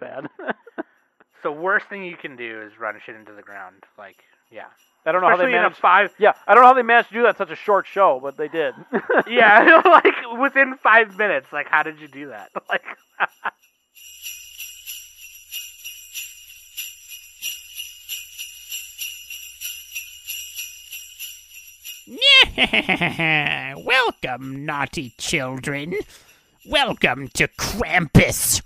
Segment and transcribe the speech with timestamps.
[0.00, 0.28] bad.
[1.40, 3.84] So worst thing you can do is run shit into the ground.
[3.96, 4.16] Like,
[4.50, 4.64] yeah.
[5.06, 5.80] I don't know how they Especially in a managed.
[5.80, 6.12] five.
[6.18, 8.18] Yeah, I don't know how they managed to do that in such a short show,
[8.20, 8.74] but they did.
[9.28, 11.52] Yeah, like within five minutes.
[11.52, 12.50] Like, how did you do that?
[12.68, 12.82] Like,
[23.76, 25.94] Welcome, naughty children.
[26.66, 28.62] Welcome to Krampus.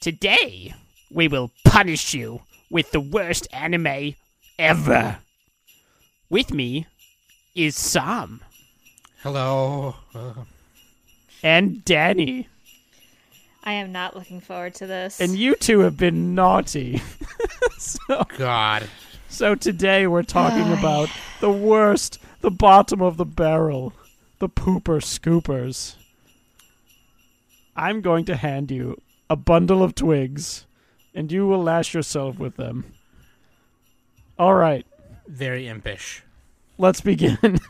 [0.00, 0.74] Today,
[1.10, 4.14] we will punish you with the worst anime
[4.58, 5.18] ever.
[6.30, 6.86] With me
[7.54, 8.40] is Sam
[9.22, 9.96] Hello.
[10.14, 10.32] Uh,
[11.42, 12.48] and Danny.
[13.62, 15.20] I am not looking forward to this.
[15.20, 17.02] And you two have been naughty.
[17.78, 18.88] so, God.
[19.28, 23.92] so today we're talking about the worst, the bottom of the barrel,
[24.38, 25.96] the pooper scoopers.
[27.76, 28.96] I'm going to hand you
[29.30, 30.66] a bundle of twigs,
[31.14, 32.84] and you will lash yourself with them.
[34.38, 34.86] All right,
[35.26, 36.22] Very impish.
[36.76, 37.38] let's begin.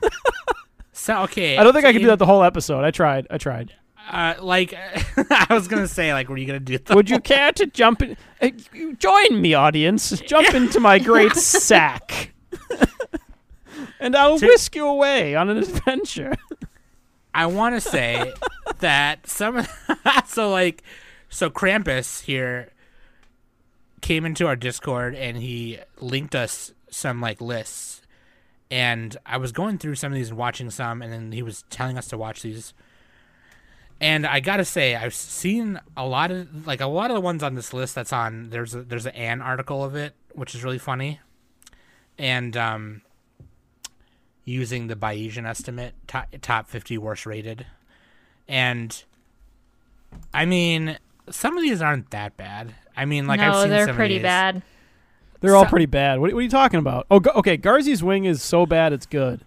[0.92, 1.56] So okay.
[1.56, 2.84] I don't think I can do that the whole episode.
[2.84, 3.27] I tried.
[3.31, 3.72] I tried.
[4.11, 4.75] Uh, like
[5.16, 6.77] I was gonna say, like, were you gonna do?
[6.77, 8.19] The Would you care to jump in?
[8.42, 8.50] Uh,
[8.98, 10.11] join me, audience.
[10.20, 12.34] Jump into my great sack,
[13.98, 16.34] and I'll To- whisk you away on an adventure.
[17.33, 18.31] I want to say
[18.81, 19.66] that some.
[20.27, 20.83] so like,
[21.31, 22.70] so Krampus here
[24.00, 28.03] came into our Discord and he linked us some like lists,
[28.70, 31.64] and I was going through some of these and watching some, and then he was
[31.70, 32.75] telling us to watch these.
[34.00, 37.42] And I gotta say, I've seen a lot of like a lot of the ones
[37.42, 38.50] on this list that's on.
[38.50, 41.20] There's a, there's an ANN article of it, which is really funny,
[42.19, 43.03] and um,
[44.44, 47.67] using the Bayesian estimate, top, top 50 worst rated.
[48.48, 49.05] And
[50.34, 50.98] I mean,
[51.31, 52.75] some of these aren't that bad.
[52.97, 54.23] I mean, like no, I've seen they're some of pretty these.
[54.23, 54.62] bad.
[55.41, 56.20] They're all pretty bad.
[56.20, 57.06] What, what are you talking about?
[57.11, 57.56] Oh, Ga- okay.
[57.56, 59.41] Garzey's Wing is so bad it's good.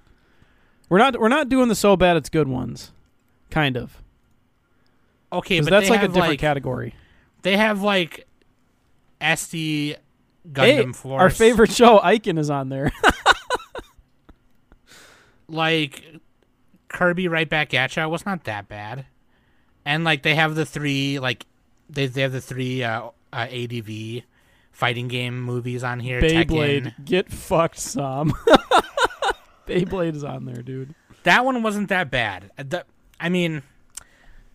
[0.89, 2.91] We're not we're not doing the so bad it's good ones,
[3.49, 4.01] kind of.
[5.31, 6.93] Okay, but that's they like a different like, category.
[7.41, 8.27] They have like
[9.21, 9.95] SD
[10.51, 11.21] Gundam Hey, Force.
[11.21, 12.91] our favorite show, Eiken, is on there.
[15.47, 16.03] like
[16.89, 19.05] Kirby right back at ya was not that bad.
[19.85, 21.45] And like they have the three like
[21.89, 24.23] they they have the three uh, uh ADV
[24.71, 26.21] fighting game movies on here.
[26.21, 26.45] Tekken.
[26.47, 28.33] Beyblade, get fucked, some.
[29.67, 30.93] Beyblade is on there, dude.
[31.23, 32.51] That one wasn't that bad.
[32.57, 32.85] Uh, the-
[33.19, 33.61] I mean,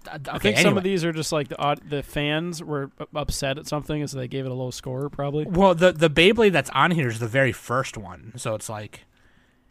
[0.04, 2.90] th- th- I okay, think some of these are just like the the fans were
[3.14, 5.46] upset at something, and so they gave it a low score, probably.
[5.46, 9.06] Well, the the Beyblade that's on here is the very first one, so it's like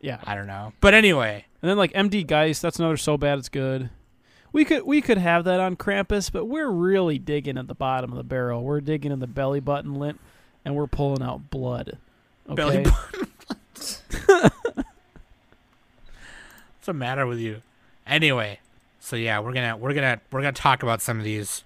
[0.01, 0.73] Yeah, I don't know.
[0.81, 3.91] But anyway, and then like MD Geist, that's another so bad it's good.
[4.57, 8.11] We could we could have that on Krampus, but we're really digging at the bottom
[8.11, 8.63] of the barrel.
[8.63, 10.19] We're digging in the belly button lint,
[10.65, 11.99] and we're pulling out blood.
[12.49, 12.55] Okay?
[12.55, 13.19] belly button.
[13.19, 14.01] Lint.
[14.25, 14.41] What's
[16.85, 17.61] the matter with you?
[18.07, 18.59] Anyway,
[18.99, 21.63] so yeah, we're gonna we're gonna we're gonna talk about some of these,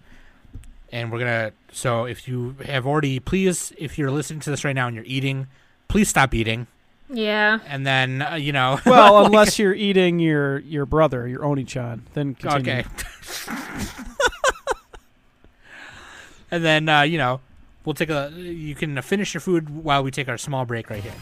[0.92, 1.54] and we're gonna.
[1.72, 5.06] So if you have already, please, if you're listening to this right now and you're
[5.08, 5.48] eating,
[5.88, 6.68] please stop eating,
[7.14, 7.60] Yeah.
[7.68, 8.80] and then uh, you know.
[8.86, 12.72] Well, like- unless you're eating your your brother, your Oni-chan, then continue.
[12.72, 12.86] Okay.
[16.52, 17.42] and then uh, you know,
[17.86, 18.32] we'll take a.
[18.36, 21.14] You can finish your food while we take our small break right here.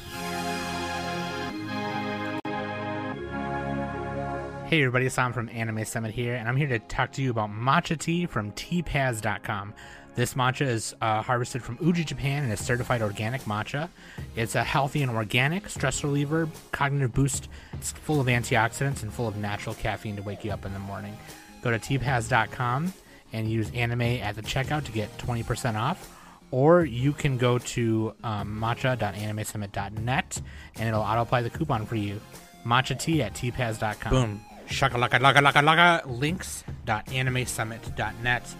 [4.70, 7.50] Hey everybody, Sam from Anime Summit here, and I'm here to talk to you about
[7.50, 9.74] matcha tea from tpaz.com.
[10.14, 13.90] This matcha is uh, harvested from Uji, Japan, and is certified organic matcha.
[14.36, 17.50] It's a healthy and organic stress reliever, cognitive boost.
[17.74, 20.80] It's full of antioxidants and full of natural caffeine to wake you up in the
[20.80, 21.18] morning.
[21.64, 22.94] Go to tpaz.com
[23.34, 26.16] and use anime at the checkout to get 20% off.
[26.52, 30.42] Or you can go to um, matcha.animesummit.net
[30.76, 32.22] and it'll auto apply the coupon for you.
[32.64, 34.12] Matcha tea at tpaz.com.
[34.12, 34.42] Boom.
[34.70, 38.56] Shakalaka laka laka laka links.animesummit.net.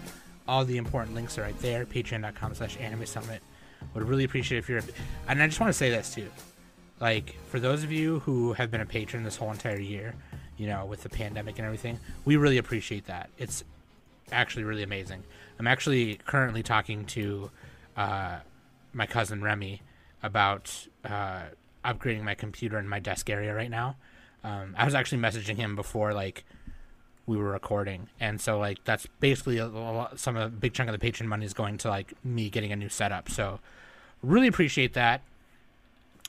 [0.48, 1.86] All the important links are right there.
[1.86, 3.40] Patreon.com slash anime summit.
[3.94, 4.82] Would really appreciate if you're
[5.28, 6.28] and I just want to say this too.
[7.00, 10.14] Like, for those of you who have been a patron this whole entire year,
[10.58, 13.30] you know, with the pandemic and everything, we really appreciate that.
[13.38, 13.64] It's
[14.32, 15.22] actually really amazing.
[15.58, 17.50] I'm actually currently talking to
[17.96, 18.40] uh,
[18.92, 19.80] my cousin Remy
[20.22, 21.44] about uh,
[21.84, 23.96] upgrading my computer in my desk area right now.
[24.42, 26.44] Um, I was actually messaging him before like
[27.26, 30.72] we were recording, and so like that's basically a, a lot, some of the big
[30.72, 33.28] chunk of the patron money is going to like me getting a new setup.
[33.30, 33.60] So
[34.22, 35.22] really appreciate that.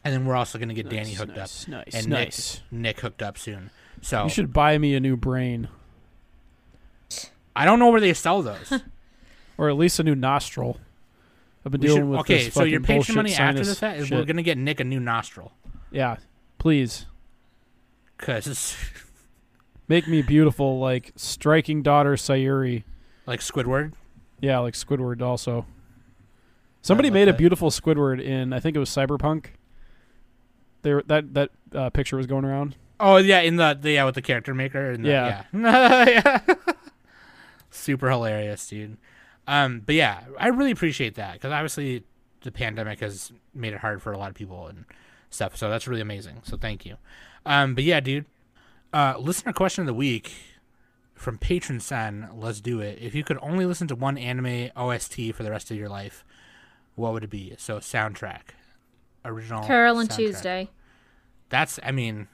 [0.04, 2.62] And then we're also going to get Danny hooked nice, up nice, and nice.
[2.72, 3.70] Nick Nick hooked up soon.
[4.02, 5.68] So You should buy me a new brain.
[7.56, 8.74] I don't know where they sell those.
[9.58, 10.78] or at least a new nostril.
[11.66, 13.68] I've been We dealing should- with okay, this so your fucking patron money after sinus
[13.70, 14.18] the fact is shit.
[14.18, 15.52] we're gonna get Nick a new nostril
[15.92, 16.18] Yeah,
[16.58, 17.06] please
[18.22, 18.76] because
[19.90, 22.84] make me beautiful like striking daughter Sayuri.
[23.26, 23.92] like Squidward.
[24.40, 25.66] Yeah, like Squidward also.
[26.82, 27.38] Somebody made a that.
[27.38, 29.48] beautiful Squidward in I think it was Cyberpunk.
[30.84, 32.76] There that that uh, picture was going around.
[33.00, 34.92] Oh yeah, in the, the yeah with the character maker.
[34.92, 35.44] And the, Yeah.
[35.54, 36.56] yeah, Yeah.
[37.70, 38.98] super hilarious, dude.
[39.48, 42.04] Um, but yeah, I really appreciate that because obviously
[42.42, 44.86] the pandemic has made it hard for a lot of people and
[45.32, 45.58] stuff.
[45.58, 46.42] So that's really amazing.
[46.44, 46.98] So thank you.
[47.46, 48.26] Um, but yeah, dude.
[48.94, 50.32] Uh, listener question of the week
[51.16, 52.30] from patron son.
[52.36, 53.00] Let's do it.
[53.02, 56.24] If you could only listen to one anime OST for the rest of your life,
[56.96, 57.56] what would it be?
[57.58, 58.52] So soundtrack,
[59.26, 59.64] original.
[59.64, 60.16] Carole and soundtrack.
[60.18, 60.70] Tuesday.
[61.50, 62.28] That's, I mean,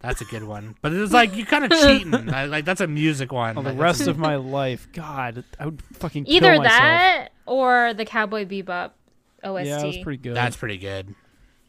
[0.00, 0.76] that's a good one.
[0.82, 2.10] But it's like you kind of cheating.
[2.26, 3.56] Like, like, that's a music one.
[3.56, 6.64] Oh, the Like, rest of my life, God, I would fucking kill Either myself.
[6.68, 8.90] that or the Cowboy Bebop
[9.46, 9.66] OST.
[9.66, 10.34] Yeah, it was pretty good.
[10.36, 11.14] That's pretty good.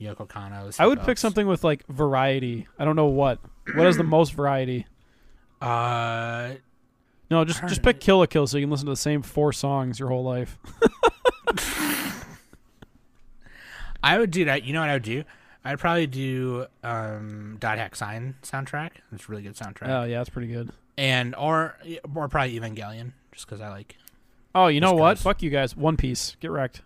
[0.01, 0.79] Yoko Kanno's.
[0.79, 2.67] I would pick something with like variety.
[2.77, 3.39] I don't know what.
[3.73, 4.85] What has the most variety?
[5.61, 6.51] Uh,
[7.31, 9.51] No, just just pick Kill la Kill so you can listen to the same four
[9.53, 10.57] songs your whole life.
[14.03, 14.63] I would do that.
[14.63, 15.23] You know what I would do?
[15.65, 18.91] I'd probably do um Dot Hack Sign soundtrack.
[19.11, 19.89] It's a really good soundtrack.
[19.89, 20.71] Oh yeah, that's pretty good.
[20.97, 21.77] and or
[22.15, 23.95] or probably Evangelion, just because I like.
[24.55, 24.99] Oh, you know what?
[25.01, 25.15] what?
[25.17, 25.23] 'cause.
[25.23, 25.75] Fuck you guys.
[25.75, 26.37] One Piece.
[26.39, 26.81] Get wrecked.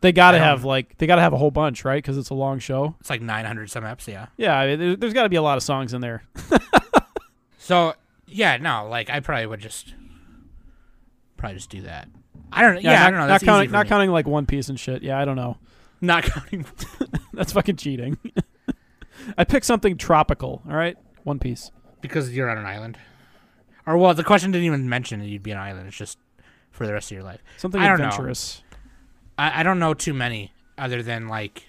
[0.00, 2.02] They gotta have like they gotta have a whole bunch, right?
[2.02, 2.96] Because it's a long show.
[3.00, 4.06] It's like 900 some eps.
[4.06, 4.26] Yeah.
[4.36, 6.22] Yeah, I mean, there, there's got to be a lot of songs in there.
[7.70, 7.94] So
[8.26, 9.94] yeah, no, like I probably would just
[11.36, 12.08] probably just do that.
[12.50, 12.82] I don't.
[12.82, 13.26] Yeah, not, I don't know.
[13.28, 13.88] Not counting, not me.
[13.88, 15.04] counting like One Piece and shit.
[15.04, 15.56] Yeah, I don't know.
[16.00, 16.66] Not counting.
[17.32, 18.18] That's fucking cheating.
[19.38, 20.62] I pick something tropical.
[20.68, 21.70] All right, One Piece.
[22.00, 22.98] Because you're on an island.
[23.86, 25.86] Or well, the question didn't even mention that you'd be on an island.
[25.86, 26.18] It's just
[26.72, 27.40] for the rest of your life.
[27.56, 28.34] Something I don't know.
[29.40, 29.56] Adventurous.
[29.56, 31.64] I, I don't know too many other than like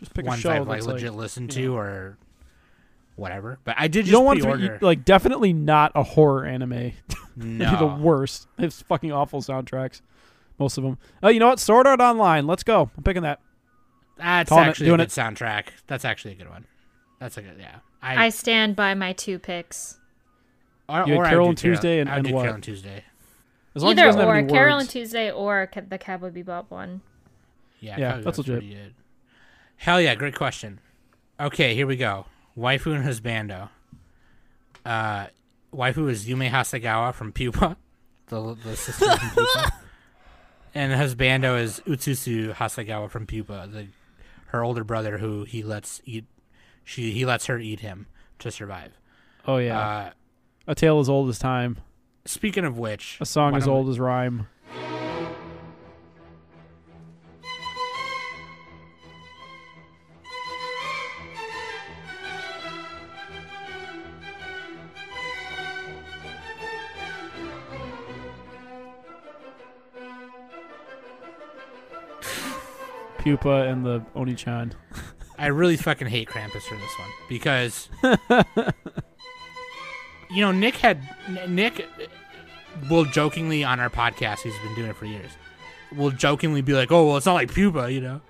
[0.00, 1.76] Just pick a ones show I've like legit listened you to know.
[1.76, 2.18] or
[3.16, 3.58] whatever.
[3.64, 6.72] But I did You just don't want to be, like definitely not a horror anime.
[6.72, 6.92] It'd
[7.36, 8.46] be the worst.
[8.58, 10.00] It's fucking awful soundtracks.
[10.58, 10.98] Most of them.
[11.22, 11.60] Oh, uh, you know what?
[11.60, 12.46] Sword Art Online.
[12.46, 12.90] Let's go.
[12.96, 13.40] I'm picking that.
[14.16, 15.08] that's Calling it- actually a good it.
[15.10, 15.64] soundtrack.
[15.86, 16.66] That's actually a good one.
[17.20, 17.76] That's a good yeah.
[18.02, 19.98] I, I stand by my two picks.
[20.88, 22.40] or, You had or I Carole do and Tuesday and- I would and do what?
[22.42, 23.04] Carole and Tuesday.
[23.76, 24.88] As long Either doesn't or, any Carole and.
[24.88, 27.02] Tuesday or ca- the Cowboy Bebop one.
[27.78, 28.54] Yeah, Yeah, that's was legit.
[28.60, 28.94] pretty good.
[29.76, 30.80] Hell yeah, great question.
[31.38, 32.24] Okay, here we go.
[32.56, 33.68] Waifu and husbando.
[34.84, 35.26] Uh,
[35.74, 37.76] waifu is Yume Hasegawa from Pupa,
[38.28, 39.72] the the sister from Pupa,
[40.74, 43.88] and husbando is Utsutsu Hasegawa from Pupa, the
[44.46, 46.24] her older brother who he lets eat.
[46.84, 48.06] She he lets her eat him
[48.38, 48.92] to survive.
[49.46, 49.78] Oh yeah.
[49.78, 50.10] Uh,
[50.68, 51.78] a tale as old as time.
[52.26, 54.46] Speaking of which, A song as we- old as rhyme.
[73.18, 74.74] Pupa and the Oni-chan.
[75.38, 77.88] I really fucking hate Krampus for this one because
[80.36, 81.00] you know Nick had
[81.48, 81.88] Nick
[82.90, 84.40] will jokingly on our podcast.
[84.40, 85.30] He's been doing it for years.
[85.96, 88.20] Will jokingly be like, "Oh well, it's not like Pupa," you know.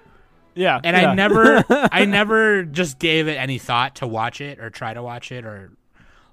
[0.54, 0.80] Yeah.
[0.84, 1.10] And yeah.
[1.10, 5.02] I never, I never just gave it any thought to watch it or try to
[5.02, 5.72] watch it or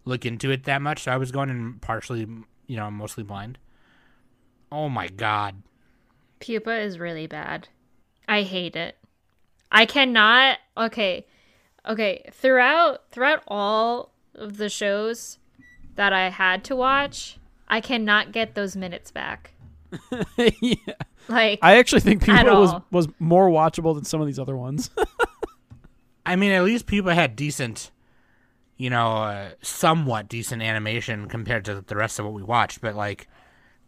[0.06, 1.04] look into it that much.
[1.04, 2.28] So I was going in partially,
[2.68, 3.58] you know, mostly blind.
[4.72, 5.64] Oh my god.
[6.40, 7.68] Pupa is really bad.
[8.28, 8.96] I hate it.
[9.72, 10.60] I cannot.
[10.78, 11.26] Okay,
[11.88, 12.30] okay.
[12.32, 15.40] Throughout throughout all of the shows
[15.96, 19.54] that I had to watch, I cannot get those minutes back.
[20.62, 20.76] yeah.
[21.28, 24.90] Like I actually think people was was more watchable than some of these other ones.
[26.26, 27.92] I mean, at least people had decent,
[28.78, 32.82] you know, uh, somewhat decent animation compared to the rest of what we watched.
[32.82, 33.28] But like,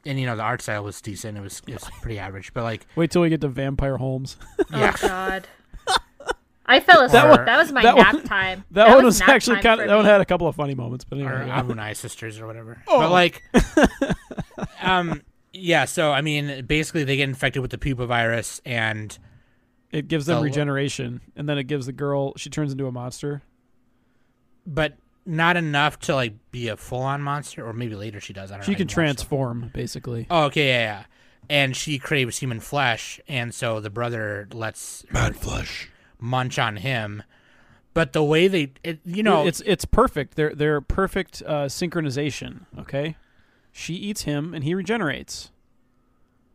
[0.05, 1.38] and you know, the art style was decent.
[1.38, 2.53] It was it was pretty average.
[2.53, 4.38] But like, Wait till we get to Vampire Holmes.
[4.74, 5.47] oh god.
[6.67, 7.22] I fell asleep.
[7.22, 8.63] That That, was my that nap one- time.
[8.72, 9.88] That, one was nap actually kind of.
[9.88, 11.48] That one had a couple of funny moments, but or anyway.
[11.48, 11.62] yeah.
[11.62, 12.81] Abunai sisters or whatever.
[12.88, 13.00] Oh.
[13.00, 13.43] But like,
[14.81, 15.22] um,
[15.53, 15.86] yeah.
[15.86, 19.17] So I mean, basically, they get infected with the Pupa virus, and
[19.91, 22.34] It gives them So- regeneration, and then it gives the girl.
[22.38, 23.43] She turns into a monster.
[24.65, 24.93] but
[25.27, 27.65] not enough to like be a full on monster.
[27.65, 28.51] Or maybe later she does.
[28.51, 28.65] I don't know.
[28.65, 30.27] She I can didn't transform, basically.
[30.29, 31.03] Oh, okay, yeah, yeah.
[31.50, 35.89] And she craves human flesh, and so the brother lets her flesh.
[36.19, 37.24] Munch on him.
[37.93, 40.36] But the way they, it, you know, it's it's perfect.
[40.36, 42.65] They're they're perfect uh, synchronization.
[42.77, 43.15] Okay,
[43.72, 45.51] she eats him and he regenerates.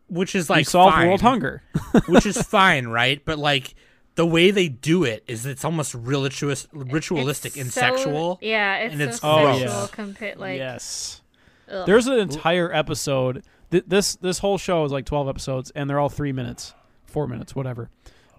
[0.08, 1.62] which is Like like solve fine, world hunger.
[2.08, 3.24] which is fine, right?
[3.24, 3.74] But like
[4.16, 8.38] the way they do it is it's almost ritualist, ritualistic It's and so- sexual.
[8.42, 9.70] Yeah, it's, and it's so Oh, sexual.
[9.70, 9.86] yeah.
[10.32, 11.22] Compa- like, yes.
[11.70, 11.86] ugh.
[11.86, 13.44] There's an entire episode.
[13.70, 16.74] Th- this this whole show is like 12 episodes and they're all 3 minutes,
[17.06, 17.88] 4 minutes, whatever.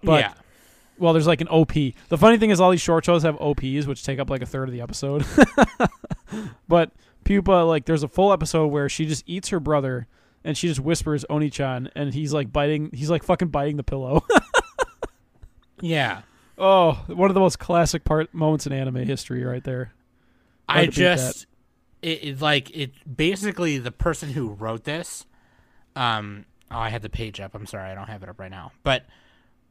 [0.04, 0.34] But yeah,
[1.02, 1.72] well, there's like an OP.
[1.72, 4.46] The funny thing is all these short shows have OPs which take up like a
[4.46, 5.26] third of the episode.
[6.68, 6.92] but
[7.24, 10.06] Pupa like there's a full episode where she just eats her brother
[10.44, 14.24] and she just whispers Oni-chan and he's like biting he's like fucking biting the pillow.
[15.80, 16.22] yeah.
[16.56, 19.92] oh, one of the most classic part moments in anime history right there.
[20.68, 21.46] I Hard beat just
[22.00, 25.26] it, it like it basically the person who wrote this.
[25.96, 26.46] Um.
[26.70, 27.54] Oh, I had the page up.
[27.54, 28.72] I'm sorry, I don't have it up right now.
[28.82, 29.04] But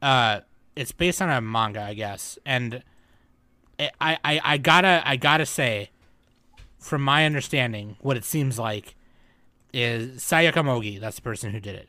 [0.00, 0.40] uh,
[0.76, 2.82] it's based on a manga, I guess, and
[3.78, 5.90] I I I, I gotta I gotta say,
[6.78, 8.94] from my understanding, what it seems like
[9.72, 11.00] is Sayaka Mogi.
[11.00, 11.88] That's the person who did it.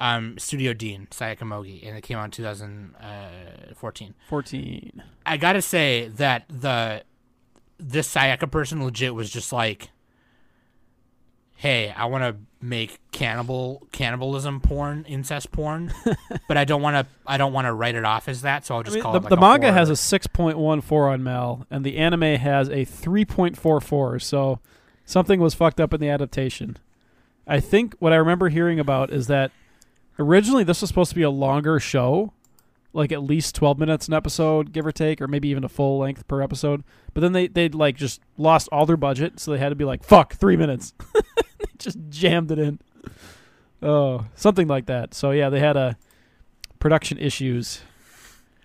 [0.00, 4.14] Um, Studio Dean Sayaka Mogi, and it came out in 2014.
[4.28, 5.02] 14.
[5.26, 7.02] I gotta say that the
[7.78, 9.90] this Sayaka person legit was just like,
[11.58, 15.92] "Hey, I want to make cannibal cannibalism porn, incest porn,
[16.48, 17.12] but I don't want to.
[17.26, 18.64] I don't want to write it off as that.
[18.64, 19.78] So I'll I just mean, call the, it like the a manga horror.
[19.78, 24.22] has a 6.14 on Mal, and the anime has a 3.44.
[24.22, 24.60] So
[25.04, 26.78] something was fucked up in the adaptation.
[27.46, 29.50] I think what I remember hearing about is that
[30.18, 32.32] originally this was supposed to be a longer show,
[32.92, 35.98] like at least 12 minutes an episode, give or take, or maybe even a full
[35.98, 36.84] length per episode.
[37.14, 39.84] But then they they like just lost all their budget, so they had to be
[39.84, 40.92] like, "Fuck, three minutes."
[41.78, 42.78] they just jammed it in.
[43.82, 45.14] Oh, something like that.
[45.14, 45.96] So yeah, they had a
[46.80, 47.80] production issues,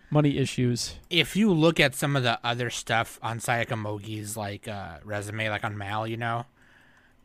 [0.09, 0.95] money issues.
[1.09, 5.49] if you look at some of the other stuff on Sayaka Mogi's like uh, resume,
[5.49, 6.45] like on Mal, you know,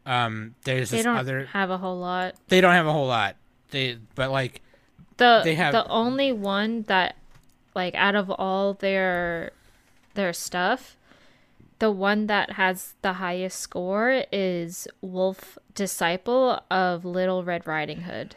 [0.06, 1.46] um, there's they this don't other.
[1.46, 2.34] have a whole lot.
[2.48, 3.36] They don't have a whole lot.
[3.70, 4.62] They but like
[5.16, 7.16] The They have- the only one that
[7.74, 9.52] like out of all their
[10.14, 10.96] their stuff,
[11.78, 18.36] the one that has the highest score is Wolf Disciple of Little Red Riding Hood.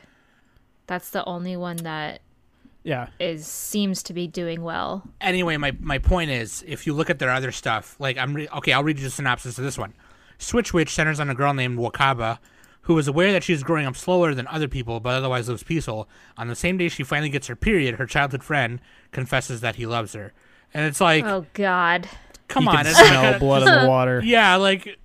[0.88, 2.22] That's the only one that
[2.84, 5.04] Yeah, is seems to be doing well.
[5.20, 8.48] anyway, my my point is, if you look at their other stuff, like I'm re-
[8.58, 9.94] okay, I'll read you the synopsis of this one.
[10.38, 12.40] Switch Witch centers on a girl named Wakaba,
[12.82, 15.64] who is aware that she is growing up slower than other people, but otherwise lives
[15.64, 16.10] peaceful.
[16.38, 18.82] On the same day she finally gets her period, her childhood friend
[19.12, 20.34] confesses that he loves her,
[20.74, 22.10] and it's like, Oh God.
[22.52, 24.22] Come you on, can smell like a- blood in the water.
[24.24, 24.98] yeah, like,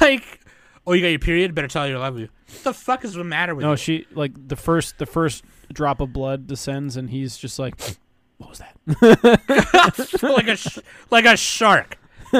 [0.00, 0.40] like,
[0.86, 1.54] oh, you got your period?
[1.54, 2.28] Better tell her you love you.
[2.48, 3.76] What the fuck is the matter with No, you?
[3.76, 7.74] she like the first the first drop of blood descends, and he's just like,
[8.38, 10.78] "What was that?" like a sh-
[11.10, 11.98] like a shark.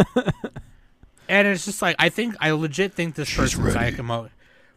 [1.29, 4.31] and it's just like I think I legit think this person Sayaka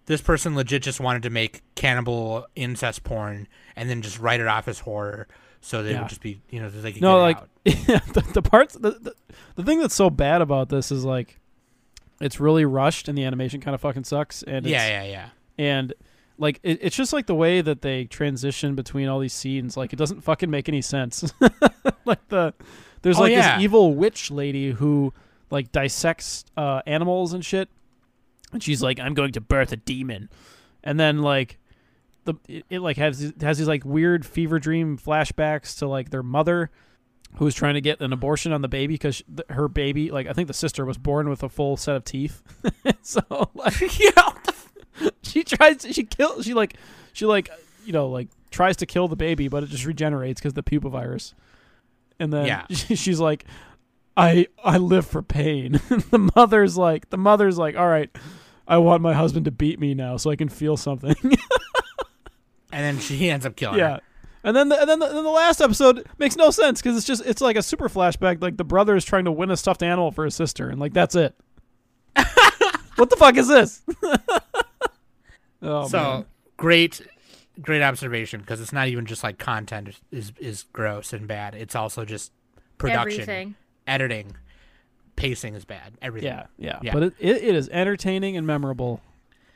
[0.05, 4.47] this person legit just wanted to make cannibal incest porn and then just write it
[4.47, 5.27] off as horror,
[5.65, 6.01] so they Yeah.
[6.01, 7.53] would just be you know they could No, get like
[8.13, 9.15] the, the parts the, the
[9.55, 11.39] the thing that's so bad about this is like,
[12.21, 14.43] it's really rushed, and the animation kind of fucking sucks.
[14.43, 15.29] And yeah, yeah, yeah.
[15.57, 15.93] and
[16.37, 19.93] like it, it's just like the way that they transition between all these scenes like
[19.93, 21.33] it doesn't fucking make any sense
[22.05, 22.53] like the
[23.01, 23.55] there's Oh, like yeah.
[23.55, 25.13] this evil witch lady who
[25.49, 27.69] like dissects uh, animals and shit
[28.51, 30.29] and she's like i'm going to birth a demon
[30.83, 31.57] and then like
[32.25, 36.23] the it, it like has has these like weird fever dream flashbacks to like their
[36.23, 36.69] mother
[37.37, 40.33] who was trying to get an abortion on the baby because her baby like i
[40.33, 42.41] think the sister was born with a full set of teeth
[43.01, 43.21] so
[43.53, 44.29] like yeah.
[45.21, 46.75] she tries she kill she like
[47.13, 47.49] she like
[47.85, 50.89] you know like tries to kill the baby but it just regenerates because the pupa
[50.89, 51.33] virus
[52.19, 52.65] and then Yeah.
[52.69, 53.43] she's like
[54.15, 55.73] i i live for pain
[56.09, 58.09] the mother's like the mother's like all right
[58.65, 61.15] i want my husband to beat me now so i can feel something
[62.75, 63.79] and then she ends up killing.
[63.79, 64.01] yeah her.
[64.43, 67.05] and then the, and then the, then the last episode makes no sense because it's
[67.07, 69.81] just it's like a super flashback like the brother is trying to win a stuffed
[69.83, 71.35] animal for his sister and like that's it
[72.95, 73.81] what the fuck is this
[75.61, 76.25] oh so man.
[76.57, 77.01] great,
[77.61, 81.55] great observation because it's not even just like content is, is is gross and bad.
[81.55, 82.31] It's also just
[82.77, 83.55] production, Everything.
[83.87, 84.35] editing,
[85.15, 85.93] pacing is bad.
[86.01, 86.27] Everything.
[86.29, 86.93] Yeah, yeah, Yeah.
[86.93, 89.01] But it, it, it is entertaining and memorable.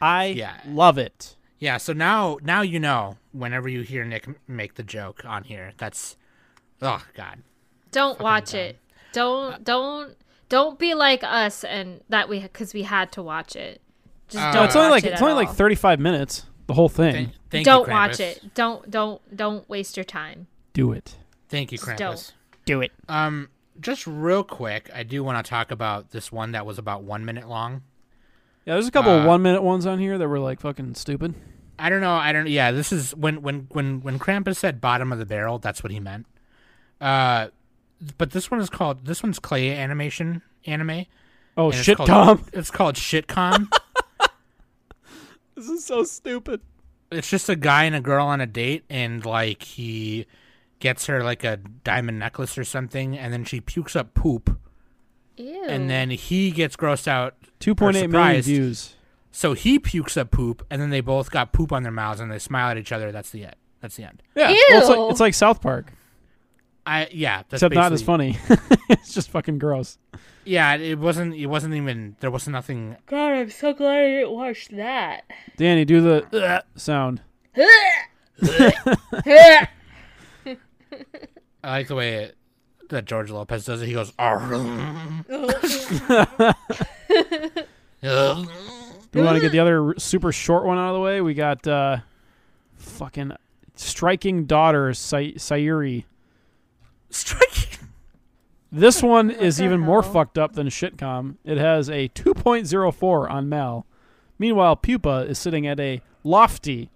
[0.02, 0.56] I Yeah.
[0.68, 1.36] love it.
[1.60, 5.74] Yeah, so now now you know whenever you hear Nick make the joke on here,
[5.78, 6.16] that's
[6.82, 7.44] oh god.
[7.92, 8.62] Don't watch dumb.
[8.62, 8.80] it.
[9.14, 10.16] Don't don't
[10.48, 13.82] don't be like us and that we because we had to watch it.
[14.30, 14.66] Just Uh, don't.
[14.66, 16.46] It's only watch like it it's at only like 35 minutes.
[16.68, 17.14] The whole thing.
[17.14, 18.54] Thank, thank don't you, watch it.
[18.54, 20.48] Don't don't don't waste your time.
[20.74, 21.16] Do it.
[21.50, 21.98] Thank you, Just Krampus.
[21.98, 22.34] don't.
[22.66, 22.92] Do it.
[23.08, 23.50] Um,
[23.80, 27.26] just real quick, I do want to talk about this one that was about one
[27.26, 27.82] minute long.
[28.66, 30.96] Yeah, there's a couple of Uh, one minute ones on here that were like fucking
[30.96, 31.34] stupid.
[31.80, 32.14] I don't know.
[32.16, 32.48] I don't.
[32.48, 35.60] Yeah, this is when when when when Krampus said bottom of the barrel.
[35.60, 36.26] That's what he meant.
[37.00, 37.48] Uh,
[38.18, 39.06] but this one is called.
[39.06, 41.06] This one's clay animation anime.
[41.58, 42.46] Oh and it's shit, called- Tom.
[42.54, 43.72] It's called Shitcom.
[45.56, 46.62] this is so stupid.
[47.12, 50.26] it's just a guy and a girl on a date, and like he
[50.80, 54.58] gets her like a diamond necklace or something, and then she pukes up poop,
[55.38, 55.66] Ew.
[55.68, 57.36] and then he gets grossed out.
[57.60, 58.96] Two point eight million views.
[59.32, 62.32] So he pukes up poop, and then they both got poop on their mouths, and
[62.32, 63.12] they smile at each other.
[63.12, 63.56] That's the end.
[63.82, 64.24] That's the end.
[64.36, 65.94] Yeah, well, it's like it's like South Park,
[66.90, 67.44] I yeah.
[67.50, 68.40] That's except not as funny.
[68.90, 70.00] it's just fucking gross.
[70.44, 71.36] Yeah, it wasn't.
[71.36, 72.16] It wasn't even.
[72.20, 72.98] There wasn't nothing.
[73.06, 75.26] God, I'm so glad I didn't watch that.
[75.56, 77.22] Danny, do the uh, sound.
[81.62, 82.38] I like the way it,
[82.90, 83.88] that George Lopez does it.
[83.88, 84.12] He goes.
[84.12, 84.16] Do
[89.14, 91.22] we want to get the other super short one out of the way?
[91.22, 91.98] We got uh,
[92.78, 93.34] fucking
[93.76, 96.06] striking daughter Say- Sayuri.
[97.10, 97.88] Striking.
[98.72, 101.36] This one is even more fucked up than shitcom.
[101.44, 103.86] It has a 2.04 on Mal.
[104.38, 106.92] Meanwhile, Pupa is sitting at a lofty,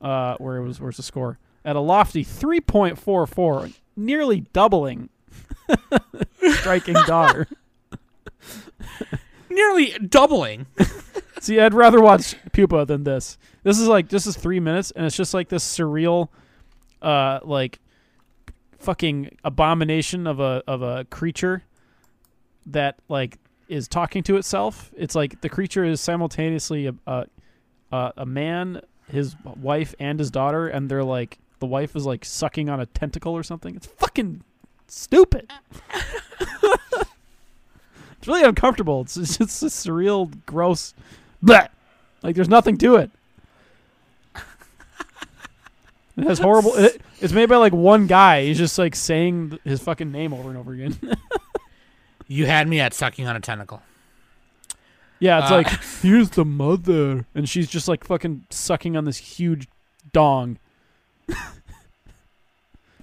[0.00, 1.38] uh, where it was, where's the score?
[1.64, 5.08] At a lofty 3.44, nearly doubling
[6.54, 7.46] striking daughter.
[9.50, 10.66] Nearly doubling.
[11.40, 13.36] See, I'd rather watch Pupa than this.
[13.64, 16.28] This is like this is three minutes, and it's just like this surreal,
[17.02, 17.80] uh, like
[18.78, 21.64] fucking abomination of a of a creature
[22.66, 24.92] that like is talking to itself.
[24.96, 27.26] It's like the creature is simultaneously a a,
[27.90, 32.24] a, a man, his wife, and his daughter, and they're like the wife is like
[32.24, 33.74] sucking on a tentacle or something.
[33.74, 34.42] It's fucking
[34.92, 35.50] stupid.
[36.62, 39.00] it's really uncomfortable.
[39.02, 40.94] It's, it's just a surreal, gross.
[41.44, 41.68] Bleh.
[42.22, 43.10] Like there's nothing to it.
[46.14, 46.74] It has horrible.
[46.76, 48.44] It, it's made by like one guy.
[48.44, 50.98] He's just like saying his fucking name over and over again.
[52.28, 53.82] You had me at sucking on a tentacle.
[55.18, 55.68] yeah, it's Uh, like
[56.02, 59.68] here's the mother, and she's just like fucking sucking on this huge
[60.14, 60.58] dong,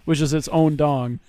[0.06, 1.20] which is its own dong.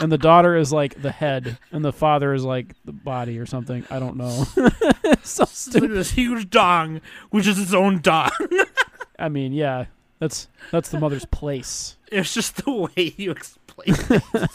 [0.00, 3.46] And the daughter is like the head, and the father is like the body or
[3.46, 3.86] something.
[3.90, 4.44] I don't know.
[5.22, 5.92] So stupid.
[5.92, 8.30] this huge dong, which is its own dong.
[9.18, 9.86] I mean, yeah,
[10.18, 11.96] that's that's the mother's place.
[12.12, 14.50] it's just the way you explain it.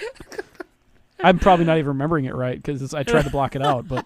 [1.20, 4.04] I'm probably not even remembering it right because I tried to block it out, but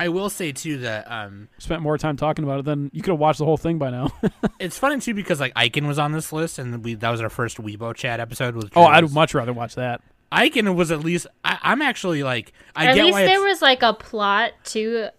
[0.00, 3.10] I will say too that um, spent more time talking about it than you could
[3.12, 4.10] have watched the whole thing by now.
[4.58, 7.28] it's funny too because like Eiken was on this list, and we that was our
[7.28, 8.56] first Weibo chat episode.
[8.56, 10.00] With oh, I'd much rather watch that.
[10.32, 11.26] Eiken was at least.
[11.44, 12.52] I, I'm actually like.
[12.74, 15.10] I At get least why there was like a plot to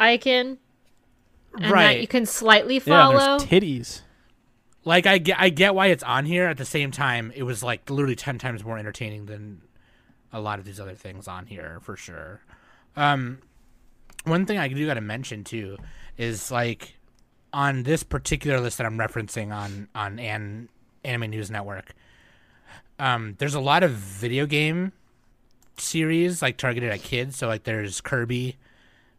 [0.00, 0.56] Eiken,
[1.54, 2.00] and that right.
[2.00, 3.38] you can slightly Yeah, follow.
[3.38, 4.00] there's titties.
[4.84, 6.46] like I get I get why it's on here.
[6.46, 9.60] At the same time, it was like literally ten times more entertaining than
[10.32, 12.40] a lot of these other things on here for sure.
[12.96, 13.38] Um,
[14.24, 15.78] one thing I do got to mention too
[16.16, 16.96] is like
[17.52, 20.68] on this particular list that I'm referencing on on an
[21.04, 21.94] Anime News Network.
[22.98, 24.92] Um, there's a lot of video game
[25.76, 27.36] series like targeted at kids.
[27.36, 28.56] So like there's Kirby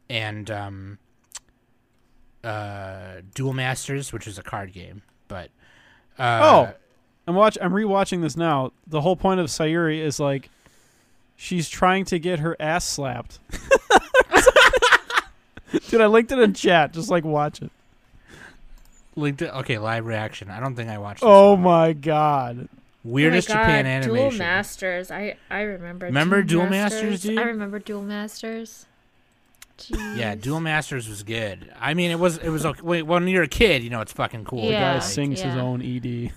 [0.09, 0.97] and um,
[2.43, 5.49] uh, Duel Masters, which is a card game, but
[6.17, 6.73] uh, Oh,
[7.27, 7.57] I'm watch.
[7.61, 8.71] I'm rewatching this now.
[8.87, 10.49] The whole point of Sayuri is like
[11.35, 13.39] she's trying to get her ass slapped.
[15.89, 16.93] Dude, I linked it in chat.
[16.93, 17.71] Just like watch it.
[19.15, 19.53] linked it.
[19.53, 20.49] Okay, live reaction.
[20.49, 21.21] I don't think I watched.
[21.21, 21.61] This Oh one.
[21.61, 22.67] my god.
[23.03, 24.37] weirdest oh my God, Japan Duel animation.
[24.39, 25.11] Masters.
[25.11, 26.05] I I remember.
[26.07, 27.37] Remember Duel Masters, dude?
[27.39, 28.85] I remember Duel Masters.
[29.89, 30.41] Yeah, Jeez.
[30.41, 31.71] Duel Masters was good.
[31.79, 32.81] I mean, it was it was okay.
[32.81, 34.63] Wait, when you're a kid, you know it's fucking cool.
[34.65, 34.79] Yeah.
[34.79, 36.31] Guy Like, sings his own ED.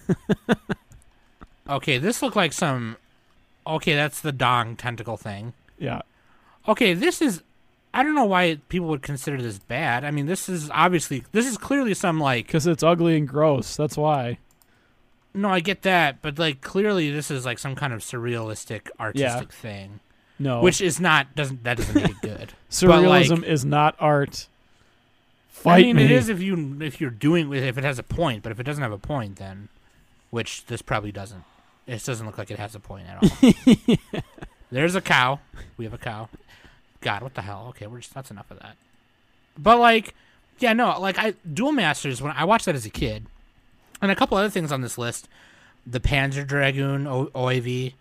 [1.68, 2.96] Okay, this looked like some.
[3.66, 5.52] Okay, that's the dong tentacle thing.
[5.78, 6.02] yeah.
[6.68, 7.42] Okay, this is.
[7.98, 10.04] I don't know why people would consider this bad.
[10.04, 12.46] I mean, this is obviously this is clearly some like.
[12.46, 13.74] Because it's ugly and gross.
[13.74, 14.36] That's why.
[15.32, 19.50] No, I get that, but like clearly this is like some kind of surrealistic artistic
[19.50, 20.00] thing,
[20.38, 20.60] No.
[20.60, 22.52] which is not doesn't that doesn't make it good.
[22.70, 24.46] surrealism like- is not art.
[24.48, 26.04] I Fight mean, me.
[26.04, 28.64] it is if you if you're doing if it has a point, but if it
[28.64, 29.68] doesn't have a point, then
[30.30, 31.44] which this probably doesn't.
[31.86, 33.96] It doesn't look like it has a point at all.
[34.70, 35.40] There's a cow.
[35.78, 36.28] We have a cow.
[37.06, 37.66] God, what the hell?
[37.68, 38.74] Okay, we're just that's enough of that.
[39.56, 40.12] But like,
[40.58, 43.26] yeah, no, like I Duel Masters when I watched that as a kid,
[44.02, 45.28] and a couple other things on this list,
[45.86, 47.92] the Panzer Dragoon o- OAV,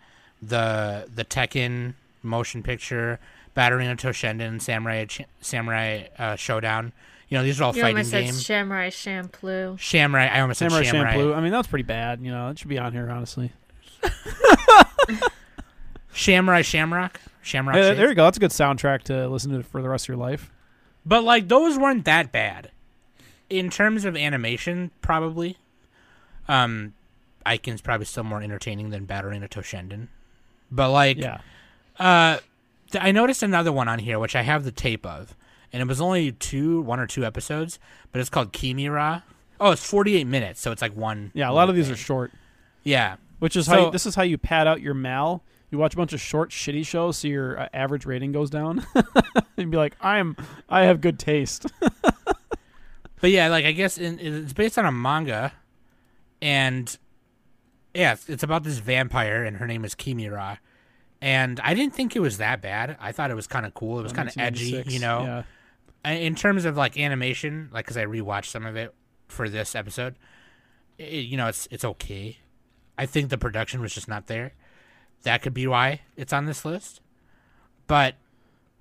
[0.42, 3.20] the the Tekken motion picture,
[3.54, 6.90] Battle Arena Toshinden, Samurai Ch- Samurai uh, Showdown.
[7.28, 8.44] You know, these are all You fighting almost said games.
[8.44, 9.80] Samurai Champloo.
[9.80, 11.14] Samurai, I almost Samurai said Samurai.
[11.14, 11.36] Champloo.
[11.36, 12.20] I mean, that's pretty bad.
[12.22, 13.52] You know, it should be on here, honestly.
[16.12, 17.20] Samurai Shamrock.
[17.46, 17.76] Shamrock.
[17.76, 18.24] Hey, there you go.
[18.24, 20.50] That's a good soundtrack to listen to for the rest of your life.
[21.04, 22.70] But like those weren't that bad.
[23.48, 25.56] In terms of animation, probably.
[26.48, 26.94] Um
[27.44, 30.08] Eiken's probably still more entertaining than Battle Arena Toshinden.
[30.70, 31.38] But like Yeah.
[31.98, 32.38] uh
[32.90, 35.36] th- I noticed another one on here which I have the tape of.
[35.72, 37.78] And it was only two one or two episodes,
[38.10, 39.22] but it's called Kimera.
[39.60, 42.32] Oh, it's 48 minutes, so it's like one Yeah, a lot of these are short.
[42.82, 43.16] Yeah.
[43.38, 45.42] Which is how you, this is how you pad out your mal.
[45.70, 48.86] You watch a bunch of short, shitty shows, so your uh, average rating goes down.
[49.56, 50.36] and be like, I'm,
[50.68, 51.66] I have good taste.
[53.20, 55.52] But yeah, like I guess in, it's based on a manga,
[56.42, 56.96] and
[57.94, 60.58] yeah, it's, it's about this vampire, and her name is Kimera.
[61.22, 62.96] And I didn't think it was that bad.
[63.00, 63.98] I thought it was kind of cool.
[63.98, 65.22] It was kind of edgy, you know.
[65.22, 65.42] Yeah.
[66.04, 68.94] I- In terms of like animation, like because I rewatched some of it
[69.28, 70.16] for this episode,
[70.98, 72.36] it, you know, it's it's okay.
[72.98, 74.52] I think the production was just not there.
[75.22, 77.00] That could be why it's on this list.
[77.86, 78.14] But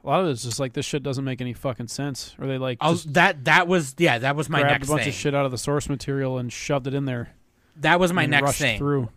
[0.03, 2.35] A lot of it's just like this shit doesn't make any fucking sense.
[2.39, 4.91] Or they like I'll, just that that was yeah, that was my grabbed next a
[4.91, 5.09] bunch thing.
[5.09, 7.33] of shit out of the source material and shoved it in there.
[7.77, 8.77] That was my and next rushed thing.
[8.77, 9.09] through.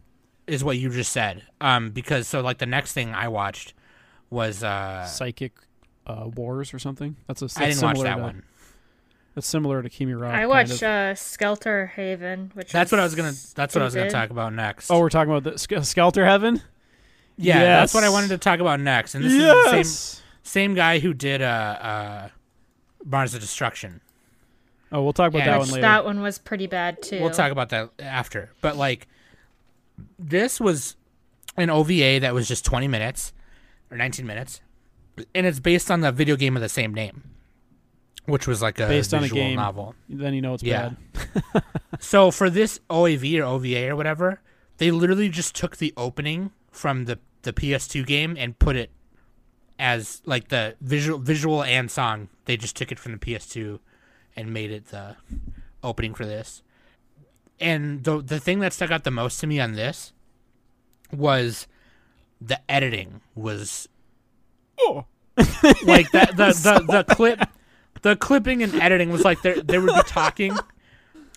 [0.47, 1.43] is what you just said.
[1.61, 3.75] Um, because so like the next thing I watched
[4.31, 5.53] was uh, Psychic
[6.07, 7.17] uh, Wars or something.
[7.27, 7.45] That's a.
[7.47, 8.43] That's I didn't watch similar that to, one.
[9.35, 10.33] That's similar to Kimi Rock.
[10.35, 10.89] I kind watched of.
[10.89, 13.33] uh, Skelter Heaven, which That's what I was gonna.
[13.55, 14.91] That's what I was gonna talk about next.
[14.91, 16.61] Oh, we're talking about the Ske- Skelter Heaven.
[17.39, 19.15] Yeah, that's what I wanted to talk about next.
[19.15, 22.29] And this is the same same guy who did uh, uh,
[23.05, 24.01] Mars of Destruction.
[24.91, 25.83] Oh, we'll talk about Yeah, that Which one later.
[25.83, 27.21] that one was pretty bad too.
[27.21, 28.51] We'll talk about that after.
[28.63, 29.07] But like,
[30.19, 30.97] this was
[31.57, 33.33] an OVA that was just 20 minutes
[33.91, 34.61] or 19 minutes,
[35.35, 37.23] and it's based on the video game of the same name,
[38.27, 39.57] which was like a Based on a game.
[39.57, 39.95] novel.
[40.09, 40.93] then you know it's Yeah.
[41.35, 41.63] bad.
[42.01, 44.41] So for this OAV or OVA or whatever,
[44.77, 48.91] they literally just took the opening from the the PS2 game and put it
[49.79, 52.29] as like the visual visual and song.
[52.45, 53.79] They just took it from the PS2
[54.37, 55.17] and made it the
[55.83, 56.63] opening for this.
[57.61, 60.13] And the the thing that stuck out the most to me on this
[61.13, 61.67] was
[62.41, 63.89] the editing was
[64.81, 65.07] Oh.
[65.85, 66.53] like that the
[66.87, 67.49] the, the clip
[68.03, 70.57] the clipping and editing was like they they would be talking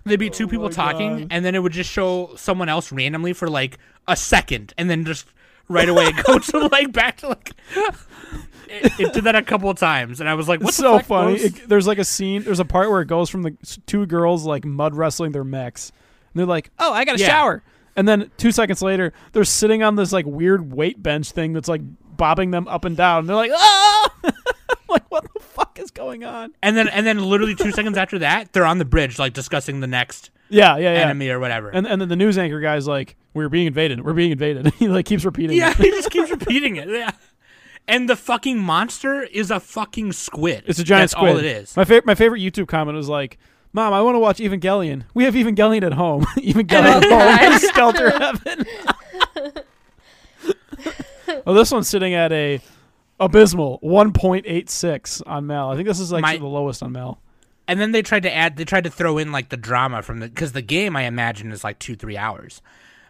[0.03, 1.27] there'd be two oh people Oh talking God.
[1.31, 5.05] and then it would just show someone else randomly for like a second and then
[5.05, 5.27] just
[5.71, 7.51] right away go to like back to like
[8.67, 11.35] it, it did that a couple of times and i was like what's so funny.
[11.35, 12.43] It, there's like a scene.
[12.43, 13.55] There's a part where it goes from the
[13.85, 15.91] two girls like mud wrestling their mechs,
[16.33, 17.27] and they're like, "Oh, I got a Yeah.
[17.27, 17.63] shower,"
[17.95, 21.67] and then two seconds later, they're sitting on this like weird weight bench thing that's
[21.67, 21.81] like
[22.15, 23.19] bobbing them up and down.
[23.19, 24.09] And they're like, "Oh!"
[24.91, 26.53] like, what the fuck is going on?
[26.61, 29.79] and then and then literally two seconds after that they're on the bridge like discussing
[29.79, 30.99] the next Yeah, yeah, yeah.
[30.99, 34.03] enemy or whatever And and then the news anchor guy's like, "We're being invaded.
[34.05, 35.57] We're being invaded." he like keeps repeating.
[35.57, 35.77] yeah it.
[35.77, 37.11] he just keeps repeating it yeah
[37.87, 41.31] and the fucking monster is a fucking squid It's a giant That's squid.
[41.31, 43.39] all it is My favorite, my favorite YouTube comment was like,
[43.73, 45.03] "Mom, I want to watch Evangelion.
[45.15, 46.23] We have Evangelion at home.
[46.37, 47.59] Evangelion oh, at home.
[47.69, 48.65] Skelter Heaven."
[51.45, 52.61] well, this one's sitting at a
[53.21, 55.69] abysmal 1.86 on Mal.
[55.71, 57.19] I think this is like My- the lowest on Mal.
[57.67, 60.19] and then they tried to add they tried to throw in like the drama from
[60.19, 62.61] the because the game i imagine is like two three hours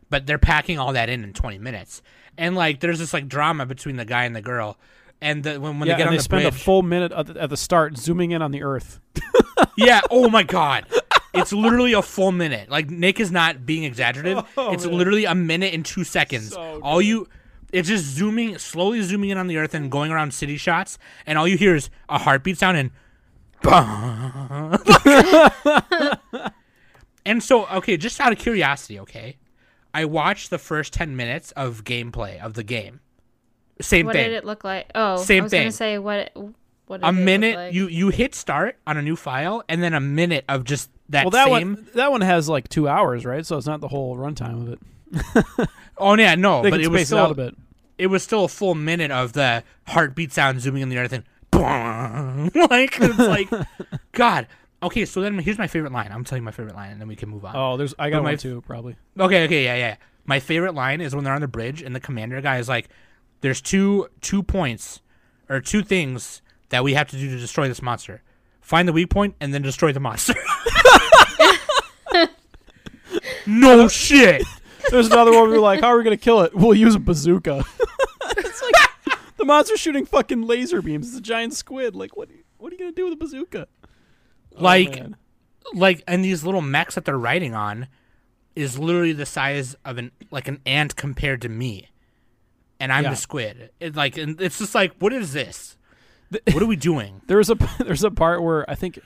[0.09, 2.01] but they're packing all that in in 20 minutes
[2.37, 4.77] and like there's this like drama between the guy and the girl
[5.23, 7.27] and the, when, when yeah, they get on they the spend a full minute at
[7.27, 8.99] the, at the start zooming in on the Earth.
[9.77, 10.85] yeah oh my god
[11.33, 14.97] it's literally a full minute like nick is not being exaggerative Oh, it's man.
[14.97, 17.27] literally a minute and two seconds So all you
[17.71, 21.37] it's just zooming slowly zooming in on the earth and going around city shots and
[21.37, 22.91] all you hear is a heartbeat sound and
[27.25, 29.37] and so okay just out of curiosity okay
[29.93, 32.99] i watched the first 10 minutes of gameplay of the game
[33.79, 34.91] same what thing What did it look like?
[34.93, 35.61] Oh, Same I was thing.
[35.63, 36.19] gonna say what.
[36.19, 36.37] It,
[36.85, 37.73] what a minute like?
[37.73, 41.25] you you hit start on a new file and then a minute of just that
[41.25, 43.43] well, that same one that one has like two hours, right?
[43.43, 44.79] So it's not the whole runtime of it.
[45.97, 47.55] oh yeah no They but it was still it a bit.
[47.97, 51.23] it was still a full minute of the heartbeat sound zooming in the earth and
[52.71, 53.49] like it's like
[54.13, 54.47] god.
[54.81, 56.09] Okay so then here's my favorite line.
[56.11, 57.55] I'm telling you my favorite line and then we can move on.
[57.55, 58.95] Oh, there's I got But my one too, probably.
[59.19, 59.95] okay okay yeah yeah.
[60.25, 62.89] My favorite line is when they're on the bridge and the commander guy is like
[63.41, 65.01] there's two two points
[65.49, 68.21] or two things that we have to do to destroy this monster.
[68.61, 70.33] Find the weak point and then destroy the monster.
[73.45, 74.43] No shit
[74.89, 76.55] There's another one we're like, how are we gonna kill it?
[76.55, 77.63] We'll use a bazooka.
[78.37, 81.09] it's like the monster's shooting fucking laser beams.
[81.09, 81.95] It's a giant squid.
[81.95, 82.29] Like, what?
[82.57, 83.67] What are you gonna do with a bazooka?
[84.57, 85.15] Oh, Like, man.
[85.73, 87.87] like, and these little mechs that they're riding on
[88.55, 91.87] is literally the size of an like an ant compared to me,
[92.79, 93.11] and I'm Yeah.
[93.11, 93.69] the squid.
[93.79, 95.77] It like, and it's just like, what is this?
[96.53, 97.21] what are we doing?
[97.27, 98.99] there's a there's a part where I think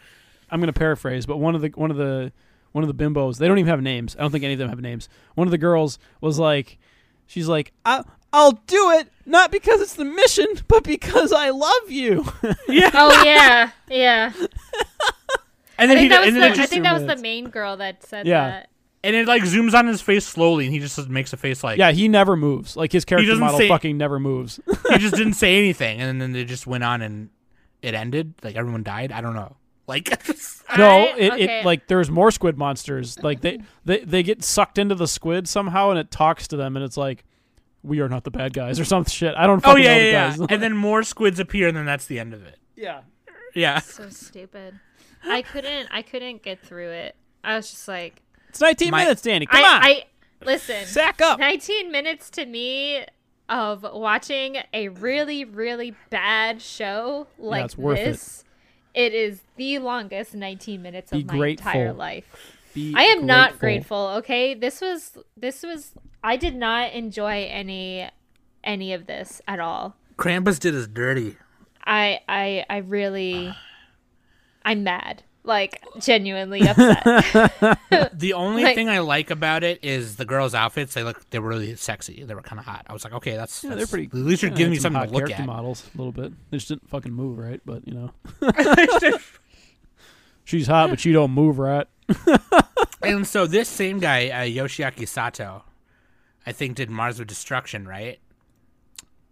[0.49, 2.31] I'm gonna paraphrase, but one of the one of the
[2.75, 4.17] one of the bimbos they don't even have names.
[4.17, 5.07] I don't think any of them have names.
[5.35, 6.77] One of the girls was like,
[7.25, 11.89] she's like, I, I'll do it not because it's the mission, but because I love
[11.89, 12.25] you.
[12.67, 12.91] yeah.
[12.93, 14.33] Oh yeah, yeah.
[15.77, 17.49] And I then he that was and the, then I think that was the main
[17.49, 18.47] girl that said Yeah.
[18.49, 18.69] that.
[19.03, 21.77] and it like zooms on his face slowly, and he just makes a face like
[21.77, 22.77] yeah, he never moves.
[22.77, 24.59] Like his character model say- fucking never moves.
[24.89, 27.29] he just didn't say anything, and then they just went on and
[27.81, 28.35] it ended.
[28.41, 29.11] Like everyone died.
[29.11, 29.57] I don't know.
[29.87, 30.09] Like
[30.77, 31.59] no, it, okay.
[31.61, 33.21] it like there's more squid monsters.
[33.21, 36.75] Like they, they they get sucked into the squid somehow, and it talks to them,
[36.75, 37.23] and it's like,
[37.83, 39.35] we are not the bad guys or some shit.
[39.35, 40.29] I don't oh yeah, know yeah, the yeah.
[40.29, 40.39] guys.
[40.49, 42.57] and then more squids appear, and then that's the end of it.
[42.75, 43.01] yeah.
[43.53, 43.79] Yeah.
[43.79, 44.79] So stupid.
[45.23, 45.87] I couldn't.
[45.91, 47.15] I couldn't get through it.
[47.43, 49.45] I was just like, It's 19 My- minutes, Danny.
[49.45, 50.03] Come I, on, I
[50.43, 50.85] listen.
[50.85, 51.39] sack up.
[51.39, 53.05] 19 minutes to me
[53.47, 58.05] of watching a really, really bad show like it's worth it.
[58.05, 58.43] this.
[58.95, 61.67] It is the longest 19 minutes of Be my grateful.
[61.69, 62.25] entire life.
[62.73, 64.07] Be I am not grateful.
[64.07, 64.17] grateful.
[64.19, 65.91] Okay, this was this was.
[66.23, 68.09] I did not enjoy any
[68.63, 69.95] any of this at all.
[70.17, 71.37] Krampus did us dirty.
[71.85, 73.53] I I I really,
[74.65, 75.23] I'm mad.
[75.45, 77.79] Like genuinely upset.
[78.19, 80.93] The only Like- thing I like about it is the girls' outfits.
[80.95, 82.23] They look they were really sexy.
[82.23, 82.85] They were kind of hot.
[82.87, 84.05] I was like, okay, that's, Yeah, they're pretty.
[84.07, 85.47] At least you're yeah, giving me some something hot to look character at.
[85.47, 86.33] models a little bit.
[86.49, 88.11] They just didn't fucking move right, but you know.
[90.43, 91.87] She's hot, but she don't move right.
[93.01, 95.63] And so this same guy, uh, Yoshiaki Sato,
[96.45, 98.19] I think did Mars of Destruction, right?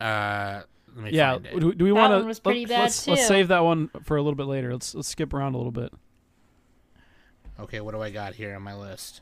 [0.01, 0.61] Uh,
[0.95, 1.33] let me Yeah.
[1.33, 1.59] find it.
[1.59, 2.17] Do, do we want to?
[2.17, 4.73] one was pretty bad, let's, let's save that one for a little bit later.
[4.73, 5.91] Let's let's skip around a little bit.
[7.59, 9.21] Okay, what do I got here on my list?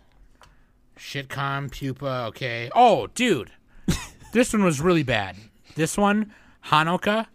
[0.97, 2.69] Shitcom, Pupa, okay.
[2.75, 3.51] Oh, dude.
[4.33, 5.35] this one was really bad.
[5.75, 6.33] This one,
[6.65, 7.27] Hanoka,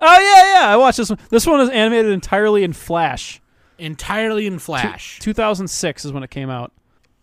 [0.00, 0.68] Oh yeah, yeah.
[0.68, 1.18] I watched this one.
[1.30, 3.40] This one is animated entirely in Flash.
[3.78, 5.18] entirely in Flash.
[5.20, 6.72] 2006 is when it came out.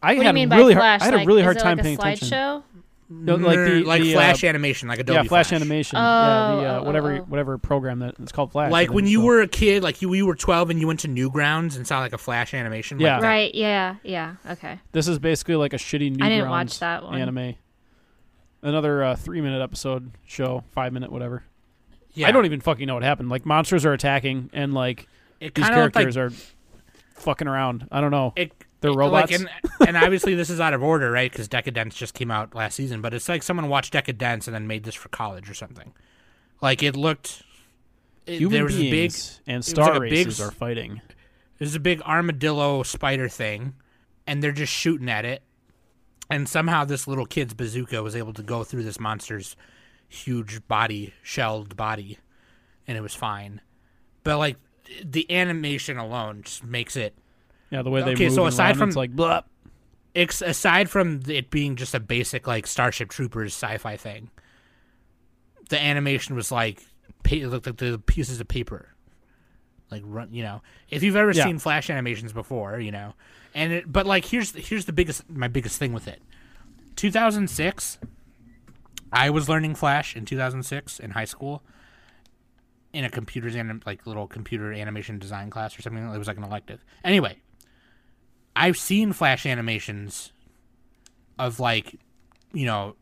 [0.02, 1.02] I what do you had mean a by really flash?
[1.02, 1.02] hard.
[1.02, 2.28] I had like, a really hard time like paying a attention.
[2.30, 2.64] slideshow?
[3.14, 5.98] No, like the like the, Flash uh, animation, like Adobe yeah, Flash, animation.
[5.98, 7.24] yeah, the Oh, uh, oh, whatever oh.
[7.24, 8.72] whatever program that it's called Flash.
[8.72, 9.26] Like when you so.
[9.26, 12.00] were a kid, like you, you were 12 and you went to Newgrounds and saw
[12.00, 13.02] like a Flash animation.
[13.02, 13.20] Yeah.
[13.20, 13.28] that.
[13.28, 13.54] Right.
[13.54, 13.98] Yeah.
[14.04, 14.36] Yeah.
[14.50, 14.80] Okay.
[14.94, 17.20] This is basically like a shitty Newgrounds I didn't watch that one.
[17.20, 17.56] anime.
[18.62, 21.44] Another uh, three minute episode show, five minute whatever.
[22.14, 22.30] Yeah.
[22.30, 23.30] I don't even fucking know what happened.
[23.30, 25.10] Like monsters are attacking and like
[25.42, 26.34] It these characters like, are
[27.16, 27.90] fucking around.
[27.92, 28.32] I don't know.
[28.38, 29.32] it, They're it- robots.
[29.32, 29.50] Like, and,
[29.88, 31.32] and obviously this is out of order, right?
[31.32, 33.02] Because Decadence just came out last season.
[33.02, 35.94] But it's like someone watched Decadence and then made this for college or something.
[36.62, 37.44] Like it looked.
[38.26, 39.14] It, Human there was a big.
[39.48, 41.02] and star like a big races are fighting.
[41.58, 43.74] There's a big armadillo spider thing,
[44.28, 45.42] and they're just shooting at it.
[46.30, 49.56] And somehow this little kid's bazooka was able to go through this monster's
[50.08, 52.20] huge body, shelled body,
[52.88, 53.62] and it was fine.
[54.24, 54.58] But like
[55.04, 57.16] the animation alone just makes it
[57.72, 58.34] Yeah, the way they Okay, move.
[58.34, 59.42] so aside from- it's like blah.
[60.14, 64.30] ex- aside from it being just a basic like Starship Troopers sci-fi thing,
[65.70, 66.84] the animation was like
[67.30, 68.90] it looked like the pieces of paper,
[69.90, 70.34] like run.
[70.34, 71.46] You know, if you've ever Yeah.
[71.46, 73.14] seen Flash animations before, you know,
[73.56, 76.22] and it, but like here's here's the biggest my biggest thing with it.
[76.98, 78.00] 2006,
[79.14, 81.64] I was learning Flash in 2006 in high school.
[82.94, 86.36] In a computer's anim- like little computer animation design class or something, it was like
[86.38, 86.84] an elective.
[87.06, 87.38] Anyway,
[88.56, 90.34] I've seen Flash animations
[91.40, 92.00] of like,
[92.54, 92.96] you know,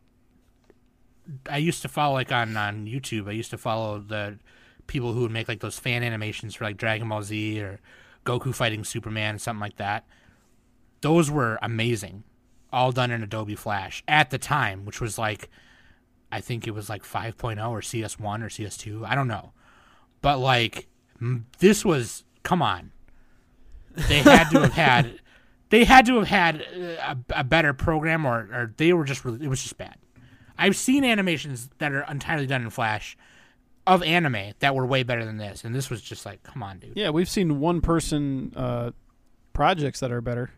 [1.48, 3.28] I used to follow like on on YouTube.
[3.28, 4.38] I used to follow the
[4.86, 7.80] people who would make like those fan animations for like Dragon Ball Z or
[8.24, 10.06] Goku fighting Superman, something like that.
[11.00, 12.24] Those were amazing,
[12.72, 15.48] all done in Adobe Flash at the time, which was like,
[16.32, 19.06] I think it was like 5.0 or CS1 or CS2.
[19.06, 19.52] I don't know,
[20.22, 20.88] but like
[21.58, 22.92] this was come on.
[24.08, 25.19] They had to have had
[25.70, 29.44] they had to have had a, a better program or, or they were just really,
[29.44, 29.96] it was just bad
[30.58, 33.16] i've seen animations that are entirely done in flash
[33.86, 36.78] of anime that were way better than this and this was just like come on
[36.78, 38.90] dude Yeah, we've seen one person uh,
[39.54, 40.50] projects that are better.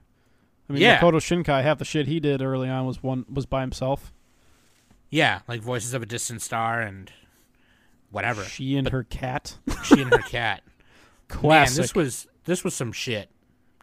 [0.68, 0.98] I mean, Yeah.
[1.00, 4.12] Makoto Shinkai, half the shit he did early on was one was by himself.
[5.08, 7.12] yeah like voices of a distant star and
[8.10, 9.56] whatever She and her cat.
[9.84, 10.62] she and her cat
[11.28, 11.76] Classic.
[11.76, 13.30] man this was this was some shit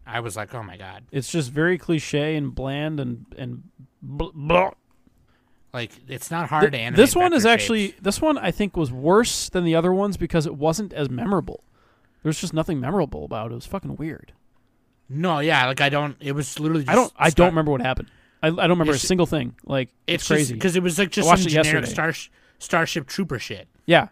[0.09, 3.63] i was like oh my god it's just very cliche and bland and and
[4.01, 4.71] blah.
[5.73, 6.97] Like it's not hard to animate.
[6.97, 10.47] this one is actually this one I think was worse than the other ones because
[10.47, 11.63] it wasn't as memorable.
[12.23, 13.51] There's just nothing memorable about it.
[13.51, 14.33] It was fucking weird.
[15.09, 15.67] no, yeah.
[15.67, 16.17] Like I don't.
[16.19, 16.85] It was literally.
[16.85, 18.09] Just I don't I don't remember what happened.
[18.41, 19.55] I, I don't remember a single thing.
[19.63, 20.53] Like it's, It's, crazy.
[20.55, 22.13] because it was like just some generic star
[22.57, 23.67] Starship Trooper shit.
[23.85, 24.07] yeah.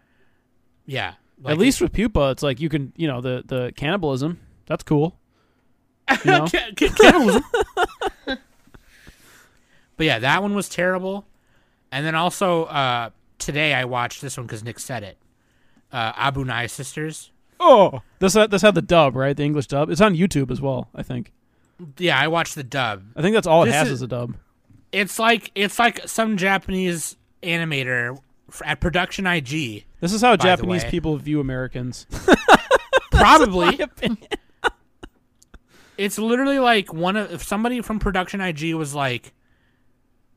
[0.86, 1.14] Yeah.
[1.44, 4.40] At least with pupa, it's like you can you know the the cannibalism.
[4.68, 5.18] That's cool.
[6.26, 6.48] You know?
[6.48, 7.44] Ca- ca- cannibalism.
[8.26, 11.26] but yeah, that one was terrible.
[11.92, 15.18] And then also uh, today I watched this one because Nick said it.
[15.92, 17.32] Uh, Abunai Sisters.
[17.60, 19.90] oh, this had, this had the dub right, the English dub.
[19.90, 20.90] It's on YouTube as well.
[20.94, 21.32] I think.
[21.98, 23.04] Yeah, I watched the dub.
[23.16, 24.36] I think that's all it has is- is a dub.
[24.92, 28.18] It's like it's like some Japanese animator
[28.64, 29.84] at Production IG.
[30.00, 32.06] This is how Japanese people view Americans.
[33.12, 33.80] Probably.
[35.98, 39.34] It's literally like one of if somebody from Production IG was like,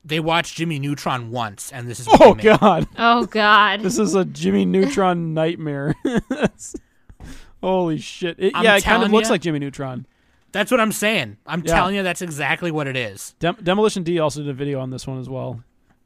[0.05, 2.43] they watched Jimmy Neutron once, and this is what oh they.
[2.45, 3.81] God, Oh God.
[3.83, 5.95] this is a Jimmy Neutron nightmare.
[7.63, 8.37] Holy shit!
[8.39, 9.33] It, yeah, it kind of looks ya.
[9.33, 10.07] like Jimmy Neutron.
[10.53, 11.37] That's what I'm saying.
[11.47, 11.75] I'm Yeah.
[11.75, 13.35] telling you, that's exactly what it is.
[13.39, 15.63] Dem- Demolition D also did a video on this one as well.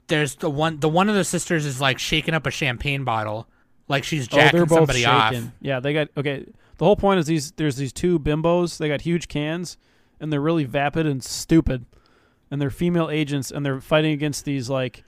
[0.09, 0.81] There's the one.
[0.81, 3.47] The one of the sisters is like shaking up a champagne bottle,
[3.89, 5.45] like she's oh, they're jacking both somebody shaking.
[5.45, 5.53] off.
[5.61, 6.45] Yeah, they got okay.
[6.79, 7.53] The whole point is these.
[7.53, 8.79] There's these two bimbos.
[8.79, 9.79] They got huge cans,
[10.21, 11.87] and they're really vapid and stupid,
[12.51, 15.05] and they're female agents, and they're fighting against these like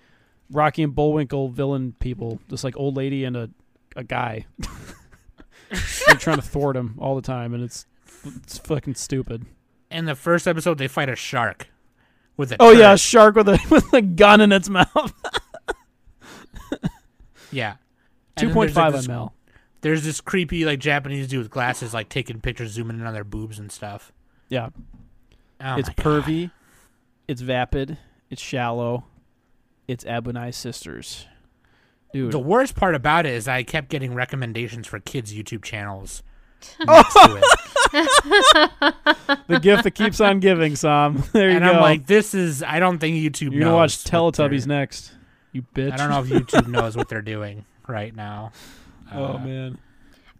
[0.50, 3.50] Rocky and Bullwinkle villain people, just like old lady and a
[3.96, 4.46] a guy.
[5.70, 7.86] they're trying to thwart him all the time, and it's
[8.24, 9.46] it's fucking stupid.
[9.90, 11.68] In the first episode, they fight a shark
[12.36, 12.56] with a.
[12.60, 15.12] Oh yeah, a shark with a with a gun in its mouth.
[17.50, 17.76] yeah.
[18.36, 19.32] two point five Two then like, ml.
[19.86, 23.22] There's this creepy like Japanese dude with glasses, like taking pictures, zooming in on their
[23.22, 24.12] boobs and stuff.
[24.48, 24.70] Yeah,
[25.60, 26.04] Oh it's my God.
[26.24, 26.50] pervy,
[27.28, 27.96] it's vapid,
[28.28, 29.04] it's shallow,
[29.86, 31.26] it's Abunai sisters,
[32.12, 32.32] dude.
[32.32, 36.24] The worst part about it is I kept getting recommendations for kids' YouTube channels.
[36.88, 37.38] Oh.
[37.92, 38.80] next to
[39.30, 39.38] it.
[39.46, 41.22] the gift that keeps on giving, Sam.
[41.32, 41.74] There you and go.
[41.74, 42.60] I'm like, this is.
[42.64, 43.52] I don't think YouTube.
[43.52, 45.12] You're gonna watch knows what Teletubbies next,
[45.52, 45.92] you bitch.
[45.92, 48.50] I don't know if YouTube knows what they're doing right now.
[49.12, 49.78] Oh Uh, man,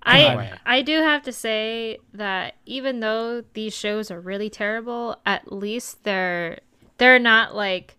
[0.02, 5.52] I I do have to say that even though these shows are really terrible, at
[5.52, 6.58] least they're
[6.98, 7.96] they're not like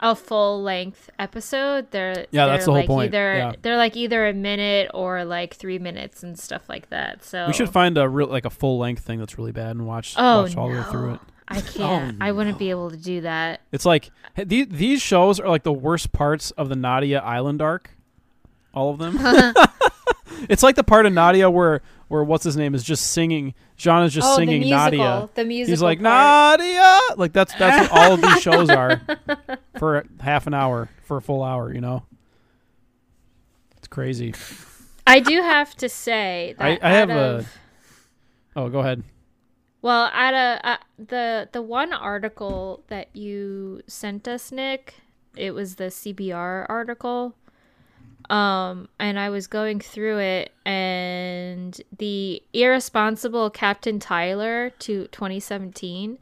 [0.00, 1.90] a full length episode.
[1.90, 3.08] They're Yeah, they're that's the whole like point.
[3.14, 3.52] Either Yeah.
[3.62, 7.24] they're like either a minute or like three minutes and stuff like that.
[7.24, 9.86] So we should find a real like a full length thing that's really bad and
[9.86, 11.14] watch Oh watch all the way through no.
[11.14, 11.20] it.
[11.48, 12.16] I can't.
[12.22, 13.62] I wouldn't be able to do that.
[13.72, 17.90] It's like these these shows are like the worst parts of the Nadia Island arc.
[18.72, 19.18] All of them.
[20.48, 23.54] it's like the part of Nadia where where what's his name is just singing.
[23.76, 24.98] John is just oh, singing the musical.
[24.98, 25.28] Nadia.
[25.34, 25.72] The musical.
[25.72, 26.60] He's like part.
[26.60, 27.00] Nadia.
[27.16, 29.00] Like that's that's what all of these shows are
[29.78, 31.72] for half an hour for a full hour.
[31.72, 32.02] You know.
[33.76, 34.34] It's crazy.
[35.06, 37.46] I do have to say that I- I have out a-
[38.56, 39.04] Oh, go ahead.
[39.80, 44.96] Well, at a uh, the the one article that you sent us, Nick,
[45.36, 47.36] it was the CBR article.
[48.30, 56.18] Um, and I was going through it, and the irresponsible Captain Tyler to 2017.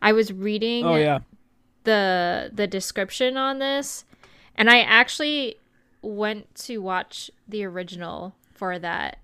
[0.00, 1.20] I was reading Oh yeah.
[1.84, 4.04] the the description on this,
[4.56, 5.56] and I actually
[6.00, 9.18] went to watch the original for that,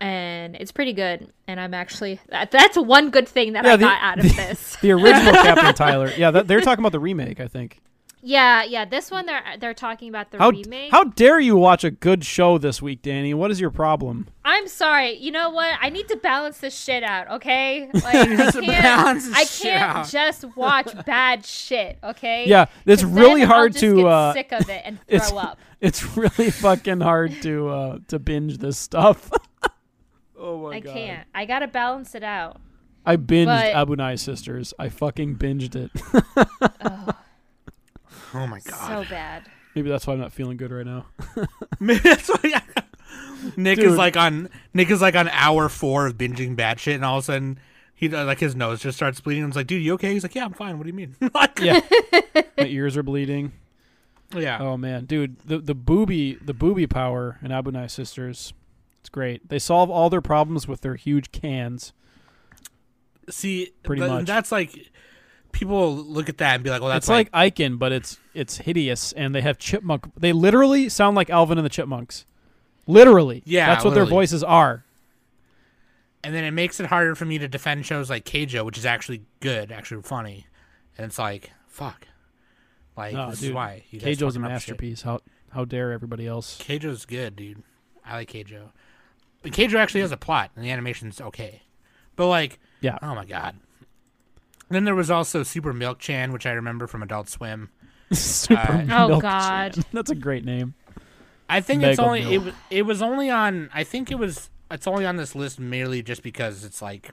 [0.00, 1.32] and it's pretty good.
[1.48, 4.24] And I'm actually that, that's one good thing that Yeah, I the- got out of
[4.28, 4.76] the- this.
[4.82, 6.10] The original Captain Tyler.
[6.16, 7.40] Yeah, that, they're talking about the remake.
[7.40, 7.80] I think.
[8.28, 8.84] Yeah, yeah.
[8.84, 10.90] This one they're they're talking about the How remake.
[10.90, 13.32] how dare you watch a good show this week, Danny?
[13.34, 14.26] What is your problem?
[14.44, 15.12] I'm sorry.
[15.16, 15.78] You know what?
[15.80, 17.30] I need to balance this shit out.
[17.30, 18.66] Okay, like I can't.
[18.66, 20.08] balance this I can't out.
[20.08, 21.98] just watch bad shit.
[22.02, 22.48] Okay.
[22.48, 23.94] Yeah, it's really then I'll hard just to.
[23.94, 25.58] get Uh, sick of it and it's- throw up.
[25.80, 29.30] it's really fucking hard to uh, to binge this stuff.
[30.36, 30.94] oh my I god!
[30.94, 31.28] can't.
[31.32, 32.60] I gotta balance it out.
[33.04, 34.74] I binged But- Abunai Sisters.
[34.80, 35.92] I fucking binged it.
[36.84, 37.12] Oh
[38.34, 39.04] my god.
[39.06, 39.44] So bad.
[39.74, 41.06] Maybe that's why I'm not feeling good right now.
[41.80, 42.62] Maybe that's why.
[43.56, 43.88] Nick Dude.
[43.90, 47.18] is like on Nick is like on hour four of binging bad shit, and all
[47.18, 47.58] of a sudden
[47.94, 49.44] he uh, like his nose just starts bleeding.
[49.44, 50.12] And it's like, dude, you okay?
[50.12, 50.78] He's like, yeah, I'm fine.
[50.78, 51.14] What do you mean?
[51.34, 51.80] like, Yeah,
[52.58, 53.52] my ears are bleeding.
[54.34, 54.58] yeah.
[54.60, 58.52] Oh man, dude, the the booby the booby power in Abunai Sisters,
[59.00, 59.48] it's great.
[59.48, 61.92] They solve all their problems with their huge cans.
[63.28, 64.24] See, Pretty th- much.
[64.26, 64.90] that's like
[65.56, 68.58] people look at that and be like, well, that's it's like, Icon, but it's it's
[68.58, 70.10] hideous, and they have chipmunk.
[70.16, 72.24] They literally sound like Alvin and the Chipmunks.
[72.86, 74.84] Literally, Yeah, that's what their voices are.
[76.22, 78.86] and then it makes it harder for me to defend shows like Keijo, which is
[78.86, 80.46] actually good, actually funny.
[80.96, 82.06] And it's like, fuck.
[82.96, 84.70] Like No, this dude, is why you Keijo's a fucking up shit.
[84.70, 85.02] masterpiece.
[85.02, 86.58] How how dare everybody else?
[86.62, 87.62] Keijo's good, dude.
[88.04, 88.70] I like Keijo.
[89.42, 91.62] But Keijo actually has a plot, and the animation's okay.
[92.14, 92.98] But like, Yeah.
[93.02, 93.56] oh my god.
[94.68, 97.70] Then there was also Super Milk Chan, which I remember from Adult Swim.
[98.12, 98.60] Super
[98.90, 99.74] Uh, Oh, God.
[99.74, 99.84] Chan.
[99.92, 100.74] That's a great name.
[101.48, 102.44] I think it's Mega only it Milk.
[102.46, 103.70] was it was only on.
[103.72, 107.12] I think it was it's only on this list merely just because it's like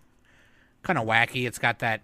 [0.82, 1.46] kind of wacky.
[1.46, 2.02] It's got that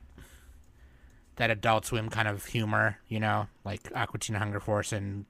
[1.38, 5.26] that Adult Swim kind of humor, you know, like Aqua Teen Hunger Force and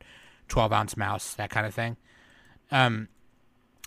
[0.49, 1.95] Twelve Ounce Mouse, that kind of thing.
[2.71, 3.07] Um,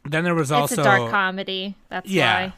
[0.07, 1.76] then there was It's also a dark comedy.
[1.91, 2.47] That's Yeah.
[2.47, 2.53] why.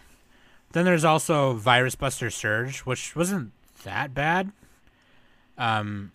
[0.72, 3.52] Then there's also Virus Buster Serge, which wasn't
[3.84, 4.50] that bad.
[5.56, 6.12] Um,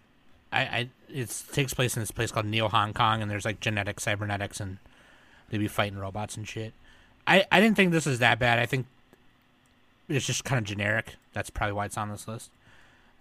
[0.52, 3.60] I, I it takes place in this place called Neo Hong Kong, and there's like
[3.60, 4.78] genetic cybernetics, and
[5.50, 6.74] they be fighting robots and shit.
[7.26, 8.60] I I didn't think this was that bad.
[8.60, 8.86] I think
[10.08, 11.16] it's just kind of generic.
[11.34, 12.52] That's probably why it's on this list.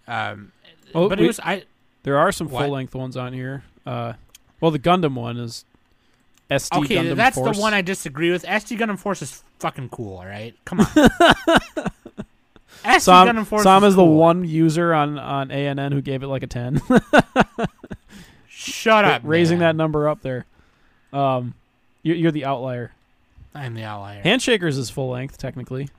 [0.07, 0.51] Um,
[0.95, 1.63] Oh, but we- it was I
[2.03, 3.63] There are some full length ones on here.
[3.85, 4.13] Uh,
[4.59, 5.65] well, the Gundam one is
[6.49, 6.95] SD okay.
[6.95, 7.55] Gundam that's Force.
[7.57, 8.43] the one I disagree with.
[8.43, 10.17] SD Gundam Force is fucking cool.
[10.17, 10.87] All right, come on.
[12.99, 14.15] Sam, Sam is is the cool.
[14.15, 16.81] one user on on ANN who gave it like a ten,
[18.47, 19.75] Shut up, raising man.
[19.77, 20.45] that number up there.
[21.13, 21.53] Um,
[22.03, 22.91] you're, you're the outlier.
[23.53, 24.21] I'm the outlier.
[24.23, 25.89] Handshakers is full length technically.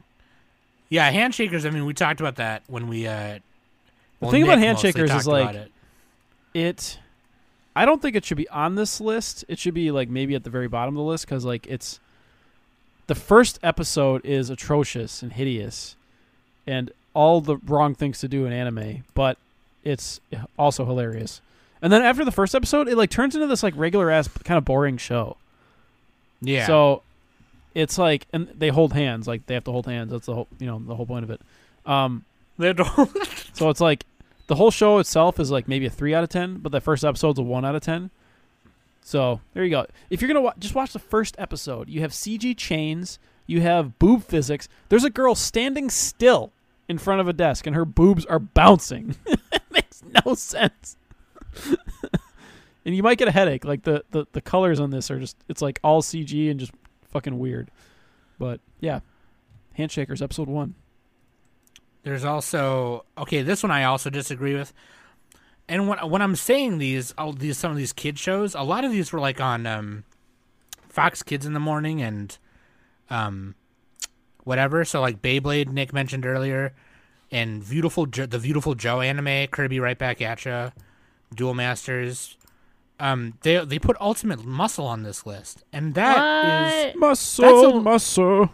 [0.89, 1.67] Yeah, handshakers.
[1.67, 3.07] I mean, we talked about that when we.
[3.07, 3.39] uh
[4.21, 5.71] The thing about Nick mostly handshakers is, like, it.
[6.55, 6.99] it
[7.77, 10.43] i don't think it should be on this list it should be like maybe at
[10.43, 12.01] the very bottom of the list because like it's
[13.07, 15.95] the first episode is atrocious and hideous
[16.71, 19.37] and all the wrong things to do in anime but
[19.85, 20.21] it's
[20.59, 21.41] also hilarious
[21.83, 24.59] and then after the first episode it like turns into this like regular ass kind
[24.59, 25.37] of boring show
[26.41, 26.67] yeah.
[26.67, 27.03] so
[27.75, 30.49] it's like and they hold hands like they have to hold hands that's the whole
[30.59, 31.41] you know the whole point of it
[31.87, 32.25] um
[32.59, 33.11] They don't-
[33.55, 34.05] so it's like
[34.47, 37.05] the whole show itself is like maybe a three out of ten, but the first
[37.05, 38.11] episode's a one out of ten.
[39.03, 39.87] So there you go.
[40.11, 43.97] If you're gonna wa- just watch the first episode, you have CG chains, you have
[44.01, 44.69] boob physics.
[44.89, 46.51] There's a girl standing still
[46.91, 49.15] in front of a desk, and her boobs are bouncing.
[49.27, 50.97] it makes no sense.
[52.85, 53.65] and you might get a headache.
[53.65, 56.73] Like the, the the colors on this are just it's like all CG and just
[57.13, 57.71] fucking weird.
[58.41, 59.01] But yeah,
[59.79, 60.75] Handshakers episode one.
[62.03, 63.43] There's also okay.
[63.43, 64.73] This one I also disagree with.
[65.69, 68.85] And when when I'm saying these, all these some of these kid shows, a lot
[68.85, 70.03] of these were like on um,
[70.89, 72.37] Fox Kids in the morning and
[73.11, 73.55] um,
[74.45, 74.85] whatever.
[74.85, 76.73] So like Beyblade, Nick mentioned earlier,
[77.31, 80.71] and beautiful jo- the Viewtiful Joe anime, Kirby right back at ya,
[81.35, 82.37] Duel Masters.
[82.99, 86.97] Um, they they put Ultimate Muscle on this list, and that is What?
[86.97, 88.51] Muscle, That's a- muscle.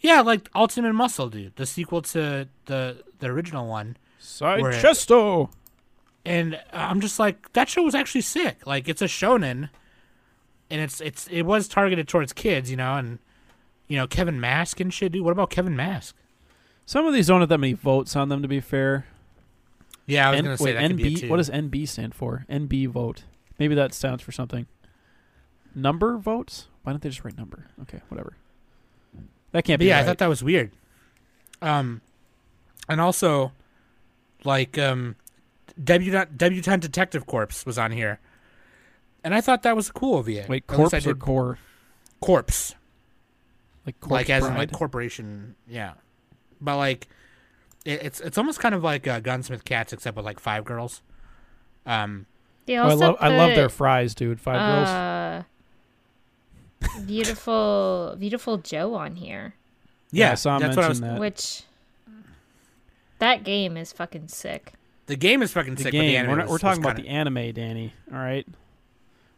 [0.00, 3.96] yeah, like Ultimate Muscle, dude, the sequel to the the original one.
[4.18, 5.50] Side chesto.
[6.26, 8.66] and I'm just like that show was actually sick.
[8.66, 9.70] Like it's a shonen,
[10.68, 13.18] and it's it's it was targeted towards kids, you know, and
[13.90, 15.12] you know Kevin Mask and shit.
[15.12, 16.14] Dude, what about Kevin Mask?
[16.86, 19.04] Some of these don't have that many votes on them, to be fair.
[20.06, 21.28] Yeah, I was N- gonna say wait, that NB.
[21.28, 22.46] What does NB stand for?
[22.48, 23.24] NB vote.
[23.58, 24.66] Maybe that stands for something.
[25.74, 26.68] Number votes?
[26.82, 27.66] Why don't they just write number?
[27.82, 28.34] Okay, whatever.
[29.52, 29.86] That can't But be.
[29.86, 30.70] yeah, I thought that was weird.
[31.60, 32.00] Um,
[32.88, 33.52] and also,
[34.44, 35.16] like um,
[35.82, 38.18] debutante debutante detective corpse was on here,
[39.22, 40.46] and I thought that was a cool OVA.
[40.48, 41.58] Wait, corpse or core?
[42.20, 42.74] corpse,
[43.86, 45.54] Like corpse like as in like corporation.
[45.68, 45.94] Yeah,
[46.60, 47.08] but like
[47.84, 51.02] it, it's it's almost kind of like uh, Gunsmith Cats, except with like five girls.
[51.86, 52.26] Um,
[52.66, 53.16] They Oh, I also love.
[53.20, 54.38] I love their fries, dude.
[54.40, 54.88] Five girls.
[54.88, 55.42] uh,
[57.06, 59.54] beautiful, Viewtiful Joe on here,
[60.10, 61.00] yeah, I saw him that's what I was.
[61.00, 61.20] mention that.
[61.20, 61.62] which
[63.18, 64.72] that game is fucking sick.
[65.06, 65.92] The game is fucking the sick.
[65.92, 66.02] game.
[66.02, 67.92] But the anime we're, not, we're talking about kinda, the anime, Danny.
[68.12, 68.46] All right.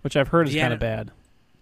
[0.03, 1.11] Which I've heard is kind ani- of bad.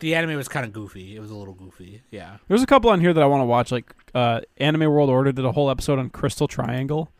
[0.00, 1.16] The anime was kind of goofy.
[1.16, 2.02] It was a little goofy.
[2.10, 2.38] Yeah.
[2.48, 3.70] There's a couple on here that I want to watch.
[3.70, 7.12] Like uh, Anime World Order did a whole episode on Crystal Triangle,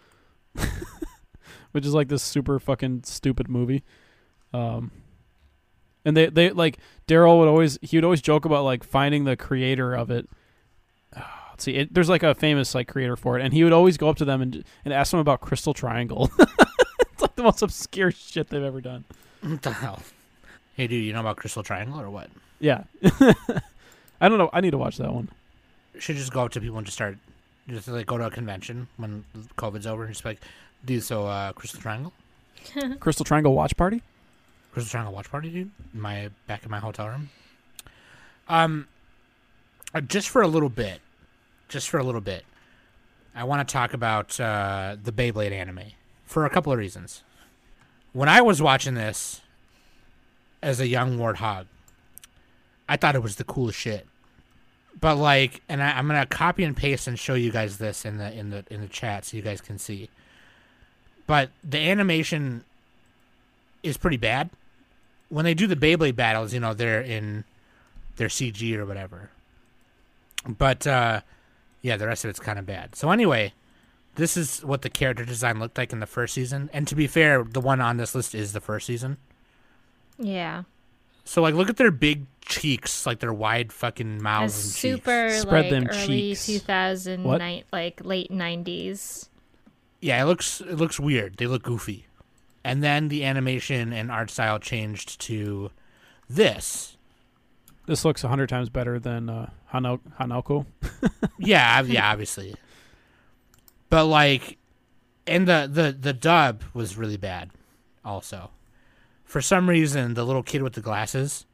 [1.72, 3.84] which is like this super fucking stupid movie.
[4.52, 4.90] Um,
[6.04, 9.36] and they they like Daryl would always he would always joke about like finding the
[9.36, 10.28] creator of it.
[11.14, 13.96] Let's see, it, there's like a famous like creator for it, and he would always
[13.96, 16.30] go up to them and and ask them about Crystal Triangle.
[16.38, 19.04] it's like the most obscure shit they've ever done.
[19.42, 20.02] What the hell?
[20.74, 22.30] Hey, dude, you know about Crystal Triangle or what?
[22.61, 22.84] Yeah,
[24.20, 24.50] I don't know.
[24.52, 25.28] I need to watch that one.
[25.98, 27.16] should just go up to people and just start,
[27.68, 29.24] just like go to a convention when
[29.56, 30.40] COVID's over and just be like,
[30.84, 32.12] dude, so uh, Crystal Triangle,
[33.00, 34.02] Crystal Triangle watch party.
[34.72, 37.30] Crystal Triangle watch party, dude, in my back in my hotel room.
[38.48, 38.88] Um,
[39.94, 41.00] uh, just for a little bit,
[41.68, 42.44] just for a little bit,
[43.34, 45.80] I want to talk about uh, the Beyblade anime
[46.24, 47.22] for a couple of reasons.
[48.12, 49.40] when I was watching this
[50.62, 51.66] as a young warthog,
[52.91, 54.05] I thought it was the coolest shit.
[55.01, 58.18] But like, and I, I'm gonna copy and paste and show you guys this in
[58.18, 60.11] the in the in the chat so you guys can see.
[61.28, 62.64] But the animation
[63.84, 64.51] is pretty bad.
[65.28, 67.45] When they do the Beyblade battles, you know they're in
[68.16, 69.30] their CG or whatever.
[70.45, 71.20] But uh,
[71.82, 72.97] yeah, the rest of it's kind of bad.
[72.97, 73.53] So anyway,
[74.16, 76.68] this is what the character design looked like in the first season.
[76.72, 79.18] And to be fair, the one on this list is the first season.
[80.18, 80.64] Yeah.
[81.24, 85.28] So like, look at their big cheeks, like their wide fucking A mouths and super
[85.28, 85.42] cheeks.
[85.42, 86.46] Spread like them early cheeks.
[86.46, 87.24] 2000
[87.72, 89.28] like late 90s.
[90.01, 91.36] Yeah, it looks it looks weird.
[91.36, 92.07] They look goofy.
[92.62, 95.70] And then the animation and art style changed to
[96.28, 96.96] this.
[97.86, 100.66] This looks a hundred times better than uh, Hano- Hanako.
[101.38, 102.55] yeah, yeah, obviously.
[103.88, 104.59] But like,
[105.26, 107.51] and the the the dub was really bad,
[108.05, 108.51] also.
[109.24, 111.46] For some reason, the little kid with the glasses,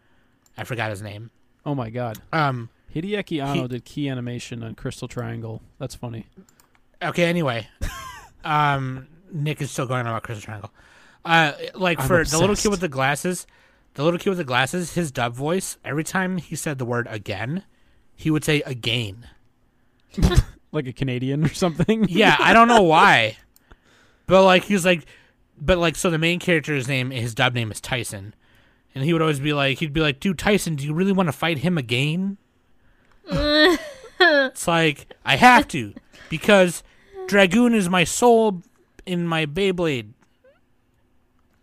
[0.57, 1.30] I forgot his name.
[1.64, 2.18] Oh my god.
[2.32, 2.70] Um.
[2.94, 5.61] Hideaki Anno He- did key animation on Crystal Triangle.
[5.78, 6.26] That's funny.
[7.02, 7.24] Okay.
[7.24, 7.68] Anyway,
[8.44, 10.72] um, Nick is still going on about Crystal Triangle.
[11.24, 13.46] Uh, like I'm for the little kid with the glasses,
[13.94, 15.76] the little kid with the glasses, his dub voice.
[15.84, 17.64] Every time he said the word again,
[18.14, 19.26] he would say again.
[20.72, 22.07] Like a Canadian or something.
[22.09, 23.38] Yeah, I don't know why,
[24.26, 25.07] but like he was like,
[25.59, 28.34] but like so the main character's name, his dub name is Tyson,
[28.97, 31.28] and he would always be like, he'd be like, dude, Tyson, do you really want
[31.28, 32.38] to fight him again?
[33.30, 35.92] it's like I have to
[36.30, 36.82] because
[37.26, 38.62] Dragoon is my soul
[39.05, 40.12] in my Beyblade.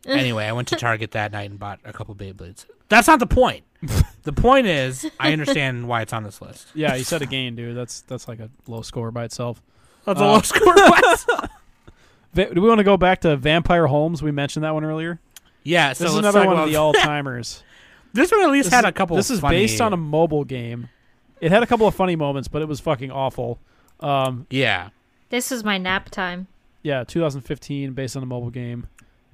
[0.05, 2.65] Anyway, I went to Target that night and bought a couple Beyblades.
[2.89, 3.63] That's not the point.
[4.23, 6.67] the point is, I understand why it's on this list.
[6.75, 7.75] Yeah, you said again, dude.
[7.75, 9.61] That's that's like a low score by itself.
[10.05, 10.73] That's a Uh, low score.
[10.75, 11.25] What?
[12.33, 14.21] Va- do we want to go back to Vampire Holmes?
[14.21, 15.19] We mentioned that one earlier.
[15.63, 17.63] Yeah, so this is another one of the all timers.
[18.13, 19.15] This one at least this had is, a couple.
[19.15, 20.89] This is funny- based on a mobile game.
[21.41, 23.59] It had a couple of funny moments, but it was fucking awful.
[23.99, 24.89] Um, yeah.
[25.29, 26.47] This is my nap time.
[26.83, 28.87] yeah, 2015, based on a mobile game.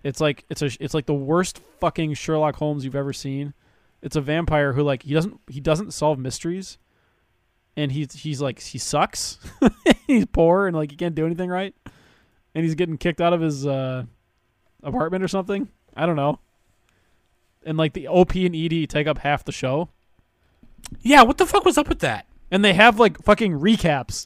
[0.04, 3.54] It's like it's a it's like the worst fucking Sherlock Holmes you've ever seen.
[4.02, 6.78] It's a vampire who like he doesn't he doesn't solve mysteries,
[7.76, 9.40] and he's he's like he sucks.
[10.08, 11.76] he's poor and like he can't do anything right,
[12.56, 14.06] and he's getting kicked out of his uh,
[14.84, 15.68] apartment or something.
[16.02, 16.40] I don't know.
[17.66, 19.90] And like the OP and ED take up half the show,
[21.02, 22.26] Yeah, what the fuck was up with that?
[22.52, 24.26] and they have like fucking recaps.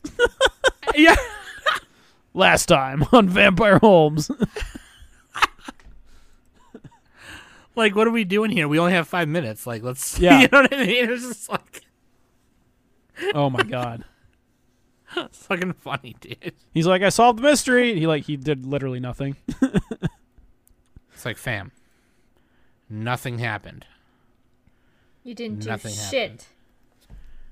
[0.96, 1.16] yeah.
[2.34, 4.30] Last time on Vampire Holmes.
[7.76, 8.68] Like, what are we doing here?
[8.68, 9.66] We only have five minutes.
[9.66, 10.20] Like, let's.
[10.24, 10.42] Yeah.
[10.42, 11.10] You know what I mean?
[11.10, 11.82] It's just like
[13.34, 14.04] oh my god.
[15.18, 16.54] it's fucking funny, dude.
[16.72, 18.00] He's like, I solved the mystery.
[18.00, 19.36] He like he did literally nothing.
[21.24, 21.72] It's like, fam,
[22.90, 23.86] nothing happened.
[25.24, 26.32] You didn't do Nothing shit.
[26.32, 26.46] happened.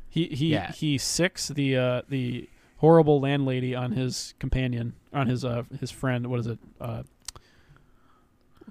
[0.10, 0.74] He he Yeah.
[0.74, 2.50] he sicks the uh the
[2.80, 6.28] horrible landlady on his companion on his uh his friend.
[6.28, 6.60] What is it?
[6.82, 7.04] Uh,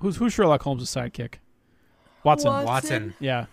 [0.01, 1.37] who's who's Sherlock Holmes' sidekick?
[2.23, 2.51] Watson.
[2.51, 3.15] Watson.
[3.21, 3.47] Yeah,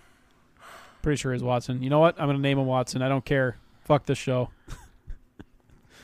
[1.01, 1.81] pretty sure he's Watson.
[1.81, 2.19] You know what?
[2.19, 3.01] I'm gonna name him Watson.
[3.01, 3.55] I don't care.
[3.85, 4.49] Fuck this show.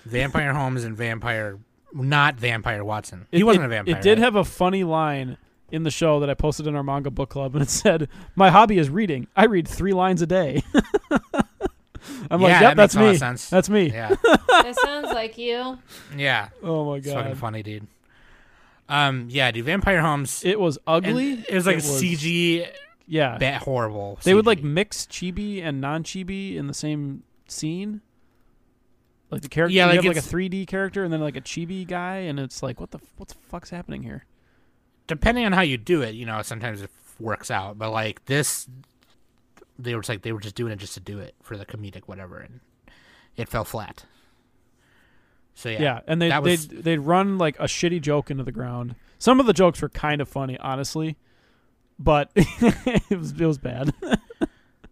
[0.06, 1.60] Vampire Holmes and Vampire.
[1.94, 3.28] Not Vampire Watson.
[3.32, 3.96] He It- wasn't it- a vampire.
[3.98, 4.24] It did right?
[4.26, 5.38] have a funny line
[5.72, 8.50] in the show that I posted in our manga book club, and it said, "My
[8.50, 9.28] hobby is reading.
[9.36, 10.64] I read three lines a day."
[12.30, 13.12] I'm yeah, like, that that's makes a lot me.
[13.12, 13.50] of sense.
[13.50, 14.10] That's me." Yeah.
[14.24, 15.78] that sounds like you.
[16.18, 16.50] Yeah.
[16.62, 17.88] Oh my It's fucking god, funny, dude.
[18.89, 19.66] Um, yeah, dude.
[19.66, 20.44] Vampire Holmes.
[20.44, 21.44] it was ugly.
[21.48, 22.68] It was like CG,
[23.08, 24.20] Yeah, bad, horrible.
[24.24, 28.02] they would like mix chibi and non-chibi in the same scene.
[29.34, 31.42] Like the character, Yeah, you like have like a 3D character and then like a
[31.42, 34.26] chibi guy, and it's like, what the what the fuck's happening here?
[35.06, 37.78] depending on how you do it, you know, sometimes it works out.
[37.78, 38.70] But like this,
[39.78, 41.66] they were just like they were just doing it just to do it for the
[41.66, 42.62] comedic whatever, and
[43.36, 44.06] it fell flat.
[45.56, 48.52] So yeah, Yeah, and they they was- they'd run like a shitty joke into the
[48.52, 48.96] ground.
[49.20, 51.18] Some of the jokes were kind of funny, honestly,
[52.00, 53.94] but it was it was bad.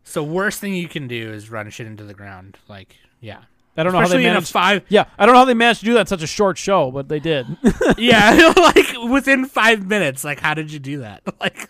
[0.04, 2.58] So worst thing you can do is run shit into the ground.
[2.68, 3.44] Like yeah,
[3.78, 4.52] I don't know how they managed.
[4.52, 4.84] five.
[4.90, 6.92] yeah, I don't know how they managed to do that in such a short show,
[6.92, 7.46] but they did.
[7.98, 10.24] yeah, like within five minutes.
[10.24, 11.24] Like how did you do that?
[11.40, 11.70] Like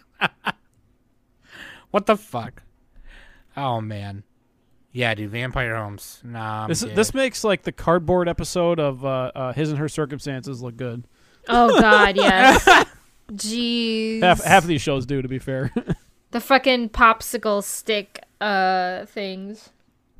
[1.92, 2.64] what the fuck?
[3.56, 4.24] Oh man,
[4.92, 5.30] yeah, dude.
[5.30, 6.22] Vampire Holmes.
[6.24, 6.96] Nah, I'm this good.
[6.96, 11.04] this makes like the cardboard episode of uh, uh, his and her circumstances look good.
[11.48, 12.66] Oh God, yes.
[13.32, 14.22] Jeez.
[14.22, 15.72] Half half of these shows do, to be fair.
[16.32, 19.70] the fucking popsicle stick uh things.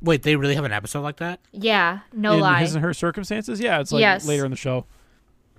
[0.02, 1.40] Wait, they really have an episode like that?
[1.52, 2.60] Yeah, no in lie.
[2.60, 4.26] his and her circumstances, yeah, it's like Yes.
[4.26, 4.84] later in the show.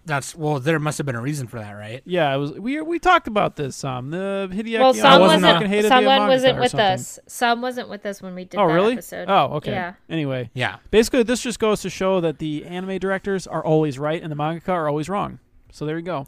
[0.06, 0.60] That's well.
[0.60, 2.02] There must have been a reason for that, right?
[2.04, 2.52] Yeah, it was.
[2.52, 3.86] We we talked about this.
[3.86, 4.78] Um, the Hideaki.
[4.80, 5.44] well, Anno some wasn't- wasn't.
[5.44, 7.20] fucking hated the someone wasn't with us.
[7.26, 8.94] Some wasn't with us when we did Oh that really?
[8.94, 9.30] episode.
[9.30, 9.72] Oh okay.
[9.72, 9.94] Yeah.
[10.10, 10.76] Anyway, Yeah.
[10.92, 14.36] basically, this just goes to show that the anime directors are always right and the
[14.36, 15.40] mangaka are always wrong.
[15.72, 16.28] So there you go.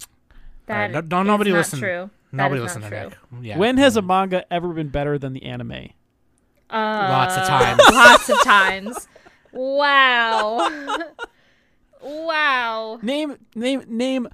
[0.68, 1.80] That don't- don't nobody listen.
[1.80, 2.10] True.
[2.32, 3.14] Nobody is listened to that.
[3.42, 3.58] Yeah.
[3.58, 5.90] When has a manga ever been better than the anime?
[6.70, 7.82] Uh, Lots of times.
[7.92, 9.08] Lots of times.
[9.52, 10.70] Wow.
[12.02, 13.00] wow.
[13.02, 14.28] Name name name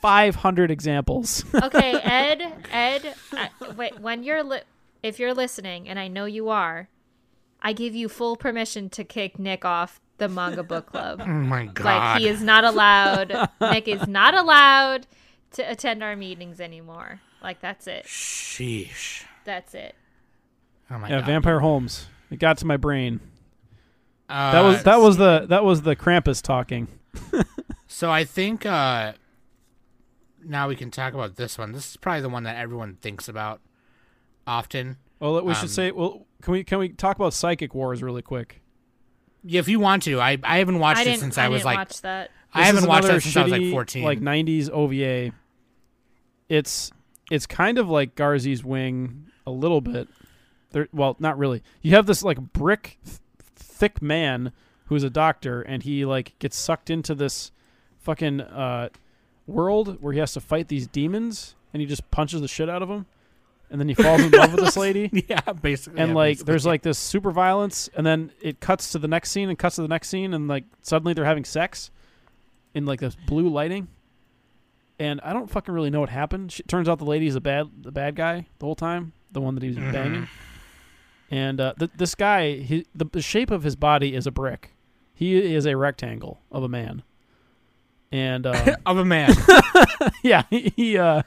[0.00, 1.44] five hundred examples.
[1.62, 2.42] Okay, Ed.
[2.70, 3.14] Ed.
[3.32, 4.00] Uh, wait.
[4.00, 4.62] When you're li-
[5.02, 6.88] if you're listening, and I know you are,
[7.60, 11.20] I give you full permission to kick Nick off the manga book club.
[11.24, 11.84] Oh my god.
[11.84, 13.32] Like he is not allowed.
[13.60, 15.06] Nick is not allowed
[15.52, 17.20] to attend our meetings anymore.
[17.42, 18.04] Like that's it.
[18.06, 19.24] Sheesh.
[19.44, 19.94] That's it.
[20.92, 21.26] Oh my yeah, god.
[21.26, 22.06] Vampire Holmes.
[22.30, 23.20] It got to my brain.
[24.28, 26.88] Uh, That was that was the that was the Krampus talking.
[27.92, 29.12] So I think uh
[30.42, 31.72] now we can talk about this one.
[31.72, 33.60] This is probably the one that everyone thinks about
[34.46, 34.96] often.
[35.20, 35.90] Well, we Um, should say.
[35.90, 38.62] Well, can we can we talk about Psychic Wars really quick?
[39.44, 40.20] Yeah, if you want to.
[40.20, 42.30] I I haven't watched I it since I, I, was like watch that.
[42.54, 44.04] I haven't watched another that since I was like 14.
[44.04, 45.34] Like '90s OVA.
[46.48, 46.90] It's
[47.30, 50.08] it's kind of like Garzey's Wing a little bit.
[50.72, 51.62] There, well, not really.
[51.82, 53.18] You have this like brick th-
[53.56, 54.52] thick man
[54.86, 57.50] who's a doctor, and he like gets sucked into this
[58.00, 58.88] fucking uh,
[59.46, 62.82] world where he has to fight these demons, and he just punches the shit out
[62.82, 63.06] of them,
[63.70, 65.24] and then he falls in love with this lady.
[65.28, 66.00] yeah, basically.
[66.00, 66.50] and yeah, like basically.
[66.52, 69.76] there's like this super violence and then it cuts to the next scene and cuts
[69.76, 71.90] to the next scene and like suddenly they're having sex
[72.74, 73.88] in like this blue lighting
[74.98, 77.66] and i don't fucking really know what happened she, turns out the lady's a bad
[77.82, 79.92] the bad guy the whole time the one that he was Mhm.
[79.92, 80.28] banging
[81.32, 84.74] and uh, th- this guy he, the, the shape of his body is a brick
[85.14, 87.02] he is a rectangle of a man
[88.12, 89.34] and uh, of a man.
[90.22, 91.22] yeah, he, he uh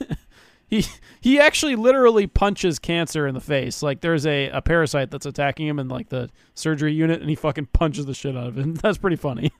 [0.66, 0.84] he
[1.20, 3.82] he actually literally punches cancer in the face.
[3.82, 7.36] Like there's a, a parasite that's attacking him in like the surgery unit and he
[7.36, 8.74] fucking punches the shit out of it.
[8.76, 9.52] That's pretty funny.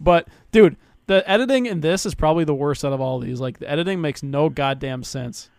[0.00, 0.76] but dude,
[1.06, 3.40] the editing in this is probably the worst out of all these.
[3.40, 5.50] Like the editing makes no goddamn sense.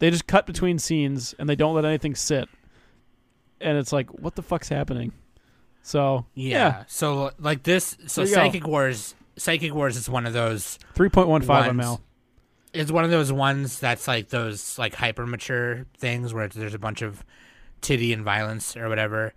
[0.00, 2.48] They just cut between scenes and they don't let anything sit.
[3.60, 5.12] And it's like, what the fuck's happening?
[5.82, 6.84] So Yeah.
[6.88, 8.34] So like this so you go.
[8.34, 12.00] Psychic Wars Psychic Wars is one of those three point one five ml.
[12.74, 16.78] it's one of those ones that's like those like hyper mature things where there's a
[16.78, 17.24] bunch of
[17.80, 19.32] titty and violence or whatever.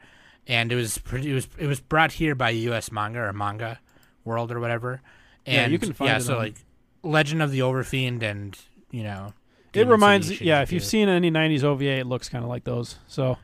[0.45, 3.80] And it was pretty, it was it was brought here by US manga or manga
[4.26, 5.01] world or whatever.
[5.45, 6.55] And Yeah, you can find yeah, it so on- like
[7.03, 8.57] Legend of the Overfiend and
[8.91, 9.34] you know
[9.74, 10.61] It reminds, yeah.
[10.61, 12.97] If you've seen any '90s OVA, it looks kind of like those.
[13.07, 13.38] So,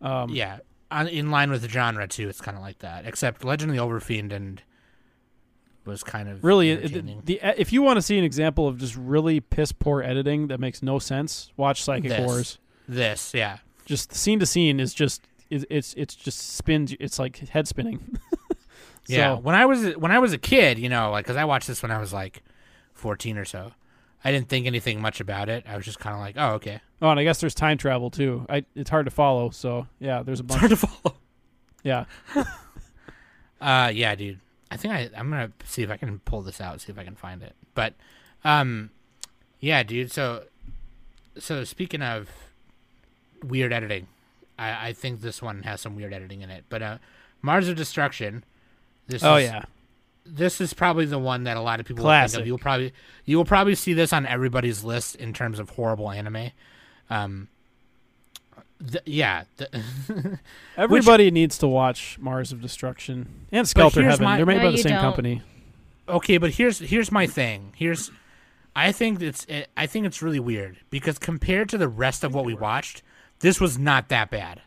[0.00, 0.58] um, yeah,
[0.90, 2.28] on, in line with the genre too.
[2.28, 4.62] It's kind of like that, except Legend of the Overfiend and
[5.84, 8.96] was kind of really, it, the, if you want to see an example of just
[8.96, 12.26] really piss poor editing that makes no sense, watch Psychic This.
[12.26, 12.58] Wars.
[12.88, 16.94] this, yeah, Just scene to scene is just it, it's it's just spins.
[16.98, 18.18] It's like head spinning.
[19.06, 19.34] yeah.
[19.34, 21.82] When I was when I was a kid, you know, like because I watched this
[21.82, 22.42] when I was like
[22.92, 23.72] fourteen or so.
[24.26, 25.64] I didn't think anything much about it.
[25.68, 26.80] I was just kind of like, oh, okay.
[27.00, 28.44] Oh, and I guess there's time travel too.
[28.48, 29.50] I it's hard to follow.
[29.50, 30.60] So yeah, there's a It's bunch.
[30.60, 31.16] hard to follow.
[31.84, 32.04] yeah,
[33.60, 34.40] Uh, yeah, dude.
[34.70, 37.04] I think I I'm gonna see if I can pull this out, see if I
[37.04, 37.54] can find it.
[37.74, 37.94] But,
[38.44, 38.90] um,
[39.60, 40.10] yeah, dude.
[40.10, 40.44] So,
[41.38, 42.28] so speaking of
[43.44, 44.08] weird editing,
[44.58, 46.64] I I think this one has some weird editing in it.
[46.68, 46.98] But uh,
[47.42, 48.44] Mars of Destruction.
[49.06, 49.62] This oh is, yeah,
[50.28, 52.40] This is probably the one that a lot of people will think Classic.
[52.40, 52.46] of.
[52.46, 52.92] You'll probably
[53.24, 56.50] you will probably see this on everybody's list in terms of horrible anime.
[57.10, 57.48] Um.
[58.90, 59.44] th- yeah.
[59.56, 60.38] the-
[60.76, 64.24] everybody needs to watch Mars of Destruction and Skelter Heaven.
[64.24, 65.00] my- They're made No, by the same don't.
[65.02, 65.42] company.
[66.08, 68.10] okay but here's here's my thing here's
[68.76, 72.32] i think it's eh, i think it's really weird because compared to the rest of
[72.34, 73.02] what we watched
[73.40, 74.60] this was not that bad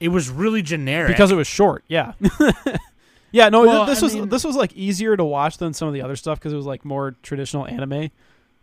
[0.00, 1.82] it was really generic because it was short.
[1.88, 2.12] Yeah,
[3.32, 3.48] yeah.
[3.48, 5.94] No, Well, this I was mean- this was like easier to watch than some of
[5.94, 8.10] the other stuff because it was like more traditional anime.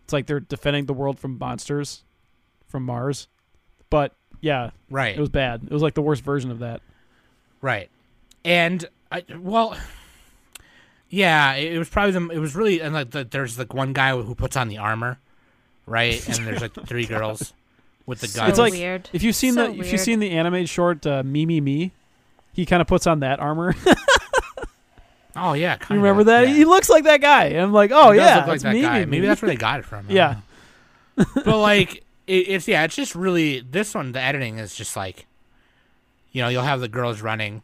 [0.04, 2.02] It's like they're defending the world from monsters
[2.68, 3.28] from Mars,
[3.90, 5.62] but yeah, right it was bad.
[5.64, 6.80] It was like the worst version of that.
[7.62, 7.88] right
[8.44, 9.76] and I, well
[11.08, 13.92] yeah it, it was probably the it was really and like the, there's like one
[13.92, 15.18] guy who puts on the armor
[15.86, 17.52] right and there's like three girls
[18.06, 19.08] with the So guns It's like- weird.
[19.12, 21.92] If you've seen So the if you've seen the anime short uh, Me Me Me,
[22.52, 23.74] he kind of puts on that armor.
[25.36, 26.48] oh yeah you remember that?
[26.48, 26.54] yeah.
[26.54, 27.44] He looks like that guy.
[27.46, 29.00] And I'm like, oh He yeah, like that Me guy.
[29.00, 30.36] Me maybe that's where they got it from Yeah.
[31.16, 34.12] but like it, it's yeah, it's just really this one.
[34.12, 35.26] The editing is just like,
[36.32, 37.62] you know, you'll have the girls running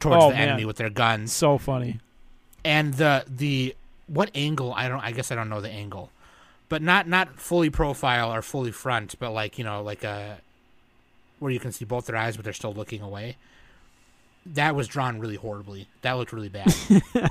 [0.00, 0.48] towards Oh, the man.
[0.48, 2.00] enemy with their guns, so funny.
[2.64, 3.74] and the the
[4.06, 6.10] what angle I don't I guess I don't know the angle,
[6.68, 10.38] but not not fully profile or fully front, but like you know like a
[11.38, 13.36] where you can see both their eyes but they're still looking away.
[14.54, 15.88] That was drawn really horribly.
[16.02, 16.74] That looked really bad.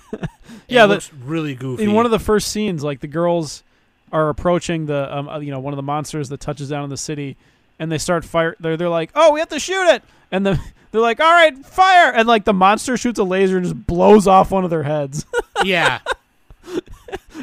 [0.69, 1.83] Yeah, it the- looks really goofy.
[1.83, 3.63] in one of the first scenes, like the girls
[4.11, 6.89] are approaching the um, uh, you know one of the monsters that touches down in
[6.89, 7.35] the city,
[7.79, 8.55] and they start fire.
[8.59, 10.59] They're they're like, oh, we have to shoot it, and the
[10.91, 14.27] they're like, all right, fire, and like the monster shoots a laser and just blows
[14.27, 15.25] off one of their heads,
[15.63, 15.99] yeah,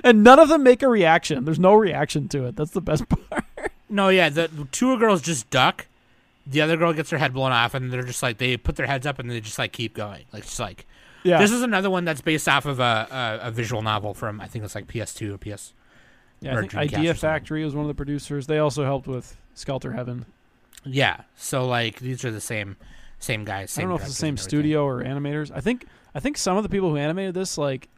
[0.02, 1.44] and none of them make a reaction.
[1.44, 2.56] There's no reaction to it.
[2.56, 3.44] That's the best part.
[3.88, 5.86] no, yeah, the two girls just duck.
[6.46, 8.86] The other girl gets her head blown off, and they're just like they put their
[8.86, 10.86] heads up and they just like keep going, like just like
[11.22, 14.40] Yeah, This is another one that's based off of a, a, a visual novel from
[14.40, 15.72] I think it's like PS2 or PS.
[16.40, 16.56] yeah.
[16.56, 17.14] I think Dreamcast or Idea.
[17.14, 18.46] Factory was one of the producers.
[18.46, 20.26] They also helped with Skelter Heaven.
[20.84, 22.76] Yeah, so like these are the same
[23.18, 23.78] same guys.
[23.78, 24.70] I don't know if it's the same directors and everything.
[24.70, 25.50] studio or animators.
[25.56, 27.88] I think I think some of the people who animated this like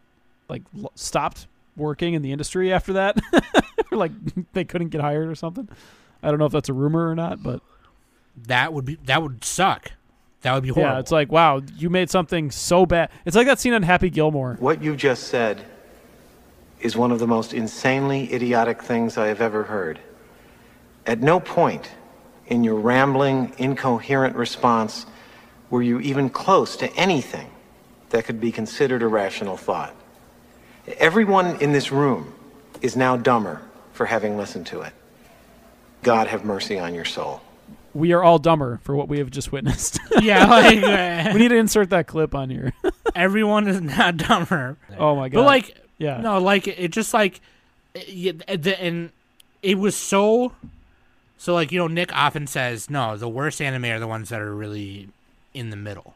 [0.48, 3.18] like l- stopped working in the industry after that.
[3.90, 4.12] like
[4.52, 5.68] they couldn't get hired or something.
[6.22, 7.60] I don't know if that's a rumor or not, but
[8.36, 9.92] That would be that would suck.
[10.42, 10.94] That would be horrible.
[10.94, 13.10] yeah, it's like wow, you made something so bad.
[13.24, 14.56] It's like that scene on Happy Gilmore.
[14.60, 15.64] What you just said
[16.80, 19.98] is one of the most insanely idiotic things I have ever heard.
[21.06, 21.90] At no point
[22.46, 25.06] in your rambling, incoherent response
[25.70, 27.50] were you even close to anything
[28.10, 29.94] that could be considered a rational thought.
[30.98, 32.32] Everyone in this room
[32.82, 33.62] is now dumber
[33.92, 34.92] for having listened to it.
[36.02, 37.40] God have mercy on your soul.
[37.96, 39.98] We are all dumber for what we have just witnessed.
[40.22, 42.72] yeah, like uh, we need to insert that clip on here.
[43.14, 44.76] everyone is not dumber.
[44.98, 45.40] oh my god.
[45.40, 46.20] But like yeah.
[46.20, 47.40] no, like it just like
[47.94, 49.10] it, the, and
[49.62, 50.52] it was so
[51.38, 54.40] so like you know Nick often says no, the worst anime are the ones that
[54.40, 55.08] are really
[55.54, 56.14] in the middle.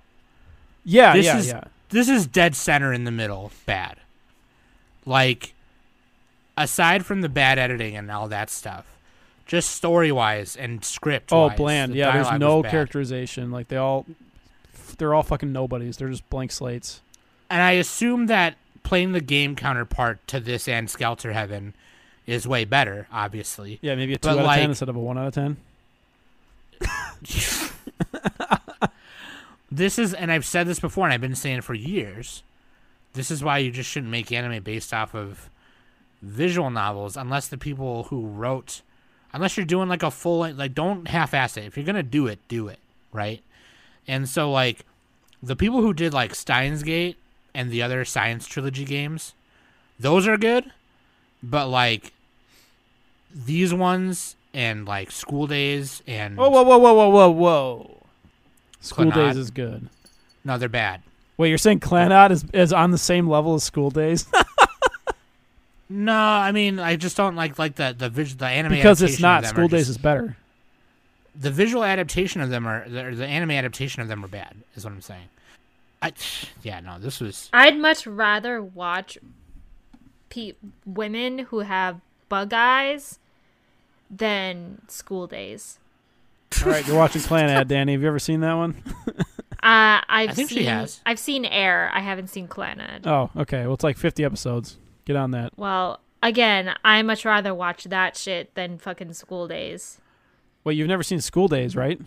[0.85, 1.65] yeah, this yeah, is- yeah.
[1.89, 3.97] this is dead center in the middle bad
[5.07, 5.55] like
[6.57, 8.87] aside from the bad editing and all that stuff
[9.51, 11.93] just story wise and script Oh, bland.
[11.93, 13.51] Yeah, there's no characterization.
[13.51, 14.07] Like they all
[14.97, 15.97] they're all fucking nobodies.
[15.97, 17.01] They're just blank slates.
[17.51, 21.75] and i assume that playing the game counterpart to this and skelter heaven
[22.27, 25.01] is way better obviously Yeah, maybe a two But, out of ten instead of a
[25.01, 25.57] one out of ten.
[29.71, 32.43] this is and i've said this before and i've been saying it for years
[33.13, 35.51] this is why you just shouldn't make anime based off of
[36.23, 38.83] visual novels unless the people who wrote
[39.33, 42.39] unless you're doing like a full like don't half-ass it if you're gonna do it
[42.49, 42.79] do it
[43.13, 43.43] right
[44.09, 44.85] and so like
[45.43, 47.17] the people who did like steins gate
[47.55, 49.35] and the other science trilogy games
[49.99, 50.71] those are good
[51.43, 52.13] but like
[53.35, 57.97] these ones and like school days and Whoa, whoa, whoa, whoa, whoa, whoa, whoa.
[58.81, 59.15] School Clannad.
[59.15, 59.89] Days is good.
[60.45, 61.03] no they're bad
[61.37, 64.27] Wait, you're saying Clannad is is on the same level as School Days
[65.93, 69.19] No, I mean I just don't like like the the vis- the anime because it's
[69.21, 69.45] not.
[69.45, 70.37] School Days just- is better.
[71.35, 74.55] the visual adaptation of them are the, the anime adaptation of them are bad.
[74.77, 75.29] Is what I'm saying.
[76.03, 76.13] I
[76.63, 79.19] yeah no this was I'd much rather watch
[80.31, 80.55] pe-
[80.87, 83.19] women who have bug eyes
[84.11, 85.79] than school days.
[86.65, 87.93] All right, you're watching Clannad, Danny.
[87.93, 88.83] Have you ever seen that one?
[89.63, 91.01] Uh, I've I think she seen, has.
[91.07, 91.91] I've seen Air.
[91.95, 93.07] I haven't seen Clannad.
[93.07, 93.65] Oh, okay.
[93.67, 94.77] Well, it's like 50 episodes.
[95.05, 95.53] Get on that.
[95.57, 100.01] Well, again, I much rather watch that shit than fucking school days.
[100.65, 102.01] Wait, you've never seen School Days, right?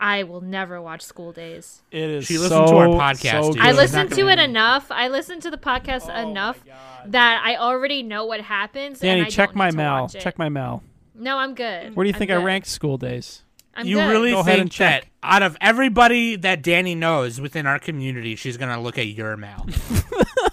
[0.00, 1.82] I will never watch school days.
[1.90, 2.26] It is.
[2.26, 3.60] She listened so, to our podcast, so.
[3.60, 3.76] I Yeah, good.
[3.76, 4.90] listen to gonna- it enough.
[4.90, 6.64] I listen to the podcast oh enough
[7.06, 9.00] that I already know what happens.
[9.00, 10.08] Danny, and I check don't my mail.
[10.08, 10.82] Check my mail.
[11.14, 11.94] No, I'm good.
[11.94, 13.42] Where do you I'm think I ranked School Days?
[13.74, 14.08] I'm you good.
[14.10, 15.10] really Go ahead and think that check.
[15.22, 19.66] out of everybody that Danny knows within our community, she's gonna look at your mail.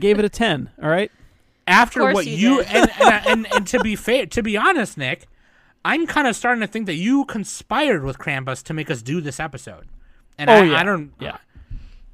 [0.00, 0.70] gave it a 10.
[0.82, 1.10] All right.
[1.66, 2.66] After what you you did.
[2.74, 5.26] and, and, and and to be fair, to be honest, Nick,
[5.84, 9.20] I'm kind of starting to think that you conspired with Krampus to make us do
[9.20, 9.86] this episode.
[10.36, 10.78] And Oh, I, yeah.
[10.80, 11.12] I don't.
[11.20, 11.36] Yeah.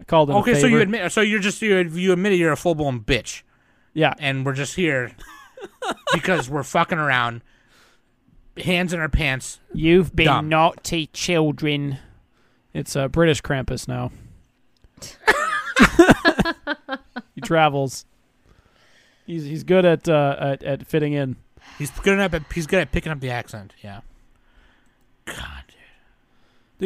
[0.01, 0.35] I called it.
[0.35, 3.01] a Okay, so you admit, so you're just you, you admitted you're a full blown
[3.01, 3.43] bitch,
[3.95, 4.13] Yeah.
[4.19, 5.13] and we're just here
[6.13, 7.41] because we're fucking around,
[8.63, 9.59] hands in our pants.
[9.73, 10.49] You've been Dumb.
[10.51, 11.99] naughty children.
[12.75, 14.11] It's uh, British Krampus now.
[17.37, 18.05] he travels.
[19.27, 21.37] He's he's good at uh, at, at fitting in.
[21.79, 23.73] He's good at he's good at picking up the accent.
[23.83, 24.01] Yeah.
[25.25, 25.77] God, dude.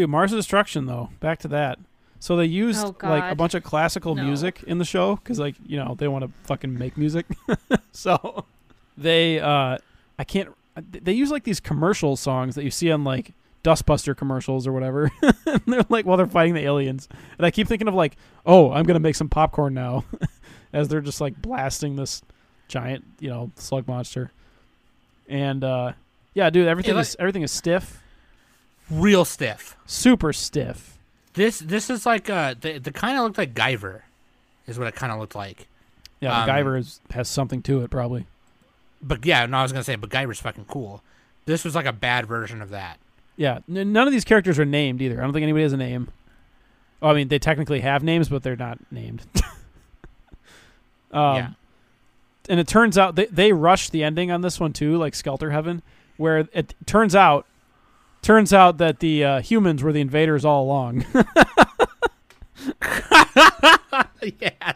[0.02, 1.10] Dude, Mars of Destruction though.
[1.20, 1.78] Back to that.
[2.18, 4.24] So they used Oh, like a bunch of classical No.
[4.24, 7.26] music in the show because like you know they want to fucking make music.
[7.92, 8.44] so
[8.96, 9.78] they uh
[10.18, 13.32] I can't they use like these commercial songs that you see on like
[13.64, 15.10] Dustbuster commercials or whatever.
[15.46, 18.72] and they're like while they're fighting the aliens, and I keep thinking of like, oh,
[18.72, 20.04] I'm gonna make some popcorn now,
[20.72, 22.22] as they're just like blasting this
[22.68, 24.30] giant, you know, slug monster.
[25.28, 25.92] And uh,
[26.34, 28.02] yeah, dude, everything like- is everything is stiff,
[28.90, 29.76] Real stiff.
[29.86, 30.98] super stiff.
[31.34, 34.00] This this is like uh the the kind of looked like Guyver,
[34.66, 35.68] is what it kind of looked like.
[36.20, 38.26] Yeah, Um, MacGyver is, has something to it probably.
[39.00, 41.02] But yeah, no, I was gonna say, but Guyver's fucking cool.
[41.46, 42.98] This was like a bad version of that.
[43.36, 45.18] Yeah, n- none of these characters are named either.
[45.20, 46.08] I don't think anybody has a name.
[47.00, 49.22] Oh, I mean, they technically have names, but they're not named.
[51.12, 51.50] um, Yeah.
[52.48, 55.50] And it turns out they they rushed the ending on this one too, like Skelter
[55.50, 55.82] Heaven,
[56.16, 57.46] where it turns out
[58.22, 61.04] turns out that the uh, humans were the invaders all along.
[64.22, 64.72] yeah,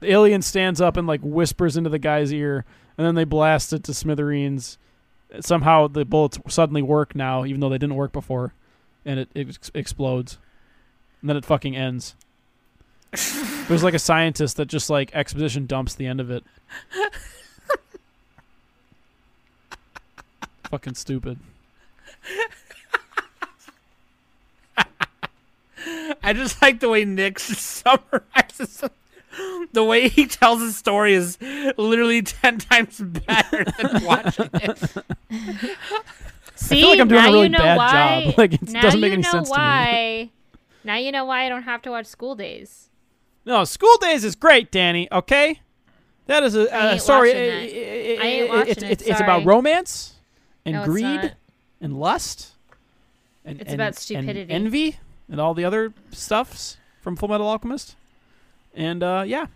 [0.00, 2.64] the alien stands up and like whispers into the guy's ear,
[2.96, 4.78] and then they blast it to smithereens.
[5.40, 8.54] Somehow the bullets suddenly work now, even though they didn't work before,
[9.04, 10.38] and it, it ex- explodes.
[11.20, 12.14] And then it fucking ends.
[13.68, 16.44] There's like a scientist that just like exposition dumps the end of it.
[20.70, 21.38] fucking stupid.
[26.22, 28.92] I just like the way Nick summarizes it.
[29.72, 31.38] the way he tells his story is
[31.76, 34.78] literally ten times better than watching it.
[36.56, 38.24] See, like I'm doing a now really you know bad why.
[38.24, 38.38] job.
[38.38, 39.60] Like, it now doesn't make you any know sense to me.
[39.60, 40.30] why.
[40.84, 42.88] Now you know why I don't have to watch School Days.
[43.46, 45.08] No, School Days is great, Danny.
[45.12, 45.60] Okay,
[46.26, 47.28] that is a, I a ain't story.
[47.28, 47.54] watching i- that.
[47.54, 50.14] i- i- I ain't it's, watching it's, it, it's about romance
[50.64, 51.34] and No, greed
[51.80, 52.52] and lust
[53.44, 54.52] and It's and- about and stupidity.
[54.52, 54.96] envy,
[55.30, 57.96] and all the other stuffs from Full Metal Alchemist.
[58.74, 59.46] And uh, yeah,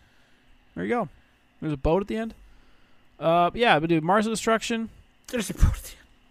[0.74, 1.08] there you go.
[1.60, 2.34] There's a boat at the end.
[3.18, 4.90] Uh, yeah, but dude, Mars of Destruction.
[5.28, 5.54] There's a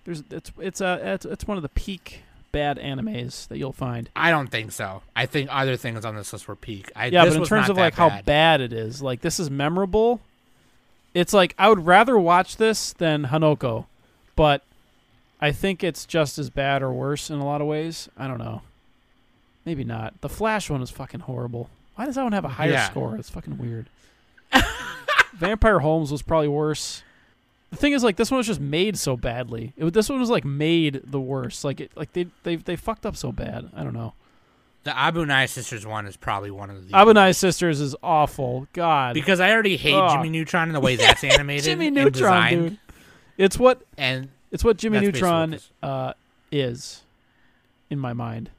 [0.05, 2.21] There's it's it's uh it's, it's one of the peak
[2.51, 4.09] bad animes that you'll find.
[4.15, 5.01] I don't think so.
[5.15, 6.91] I think other things on this list were peak.
[6.95, 8.25] I, Yeah, but in terms of like how bad.
[8.25, 10.21] bad it is, like this is memorable.
[11.13, 13.85] It's like I would rather watch this than Hanako,
[14.35, 14.63] but
[15.41, 18.09] I think it's just as bad or worse in a lot of ways.
[18.17, 18.61] I don't know.
[19.65, 20.19] Maybe not.
[20.21, 21.69] The Flash one is fucking horrible.
[21.95, 22.89] Why does that one have a higher Yeah.
[22.89, 23.15] score?
[23.17, 23.87] It's fucking weird.
[25.33, 27.03] Vampire Holmes was probably worse.
[27.69, 29.73] The thing is, like, this one was just made so badly.
[29.75, 31.65] It, this one was like made the worst.
[31.65, 33.69] Like, it, like they they they fucked up so bad.
[33.75, 34.13] I don't know.
[34.85, 38.67] the Abu Abunai sisters one is probably one of the Abu Abunai Sisters is awful.
[38.71, 40.11] God, because I already hate Ugh.
[40.11, 41.65] Jimmy Neutron and the way that's animated.
[41.65, 42.77] Jimmy Neutron, dude.
[43.37, 46.13] It's what And it's what Jimmy basically what Neutron uh,
[46.51, 47.03] is
[47.89, 48.49] in my mind.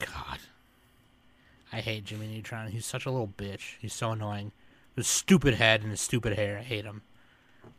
[0.00, 0.38] God,
[1.72, 2.72] I hate Jimmy Neutron.
[2.72, 3.76] He's such a little bitch.
[3.80, 4.50] He's so annoying.
[4.96, 6.58] His stupid head and his stupid hair.
[6.58, 7.02] I hate him.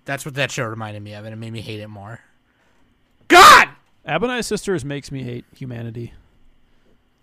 [0.07, 2.21] That's what that show reminded me of, and it made me hate it more.
[3.27, 3.67] God.
[4.07, 6.13] Abunai Sisters makes me hate humanity.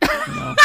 [0.03, 0.55] You know?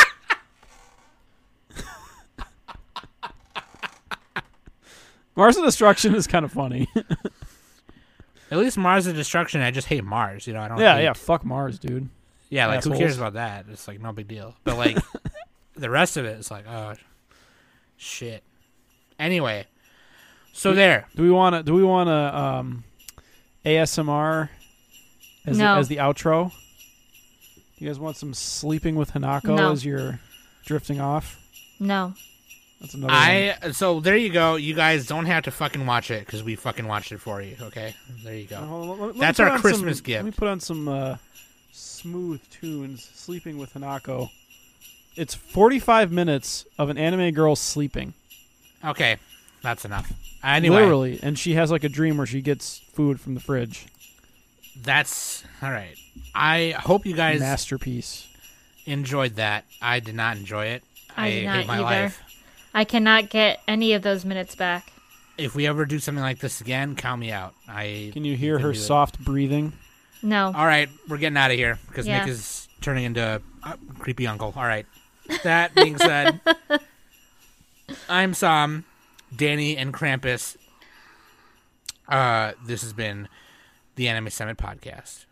[5.37, 6.89] Mars of Destruction is kind of funny.
[8.51, 9.61] At least Mars of Destruction.
[9.61, 10.45] I just hate Mars.
[10.45, 10.77] You know, I don't.
[10.79, 11.13] yeah, hate- yeah.
[11.13, 12.09] Fuck Mars, dude.
[12.49, 13.67] Yeah, like who cares about that?
[13.71, 14.55] It's like no big deal.
[14.65, 14.97] But like
[15.75, 16.95] the rest of it, it's like oh
[17.95, 18.43] shit.
[19.17, 19.67] Anyway,
[20.53, 21.07] so there.
[21.15, 21.63] Do we want to?
[21.63, 22.83] Do we want to um,
[23.65, 24.49] ASMR
[25.45, 25.75] as No.
[25.75, 26.51] the, as the outro?
[27.77, 29.71] You guys want some sleeping with Hanako No.
[29.71, 30.19] as you're
[30.65, 31.39] drifting off?
[31.79, 32.13] No.
[32.81, 33.11] That's another.
[33.13, 33.21] one.
[33.21, 34.55] I so there you go.
[34.55, 37.55] You guys don't have to fucking watch it because we fucking watched it for you.
[37.61, 37.93] Okay,
[38.23, 38.57] there you go.
[38.57, 40.17] hold on, let- let me That's put our on Christmas some- gift.
[40.19, 41.17] Let me put on some uh,
[41.71, 43.09] smooth tunes.
[43.13, 44.29] Sleeping with Hanako.
[45.15, 48.13] It's 45 minutes of an anime girl sleeping.
[48.85, 49.17] Okay,
[49.61, 50.11] that's enough.
[50.43, 51.19] Anyway, Literally.
[51.21, 53.87] And she has like a dream where she gets food from the fridge.
[54.81, 55.95] that's all right.
[56.33, 58.27] I hope you guys Masterpiece.
[58.85, 59.65] enjoyed that.
[59.81, 60.83] I did not enjoy it.
[61.17, 61.83] I did not hate my either.
[61.83, 62.21] life.
[62.73, 64.91] I cannot get any of those minutes back.
[65.37, 67.53] If we ever do something like this again, count me out.
[67.67, 68.81] I Can you hear can her do it.
[68.81, 69.73] soft breathing?
[70.21, 70.47] No.
[70.55, 72.19] All right, we're getting out of here because Yeah.
[72.19, 73.21] Nick is turning into
[73.65, 74.53] a uh, creepy uncle.
[74.55, 74.85] All right.
[75.43, 76.39] That being said,
[78.09, 78.85] I'm Sam,
[79.35, 80.57] Danny, and Krampus.
[82.07, 83.27] Uh, this has been
[83.95, 85.25] the Anime Summit podcast.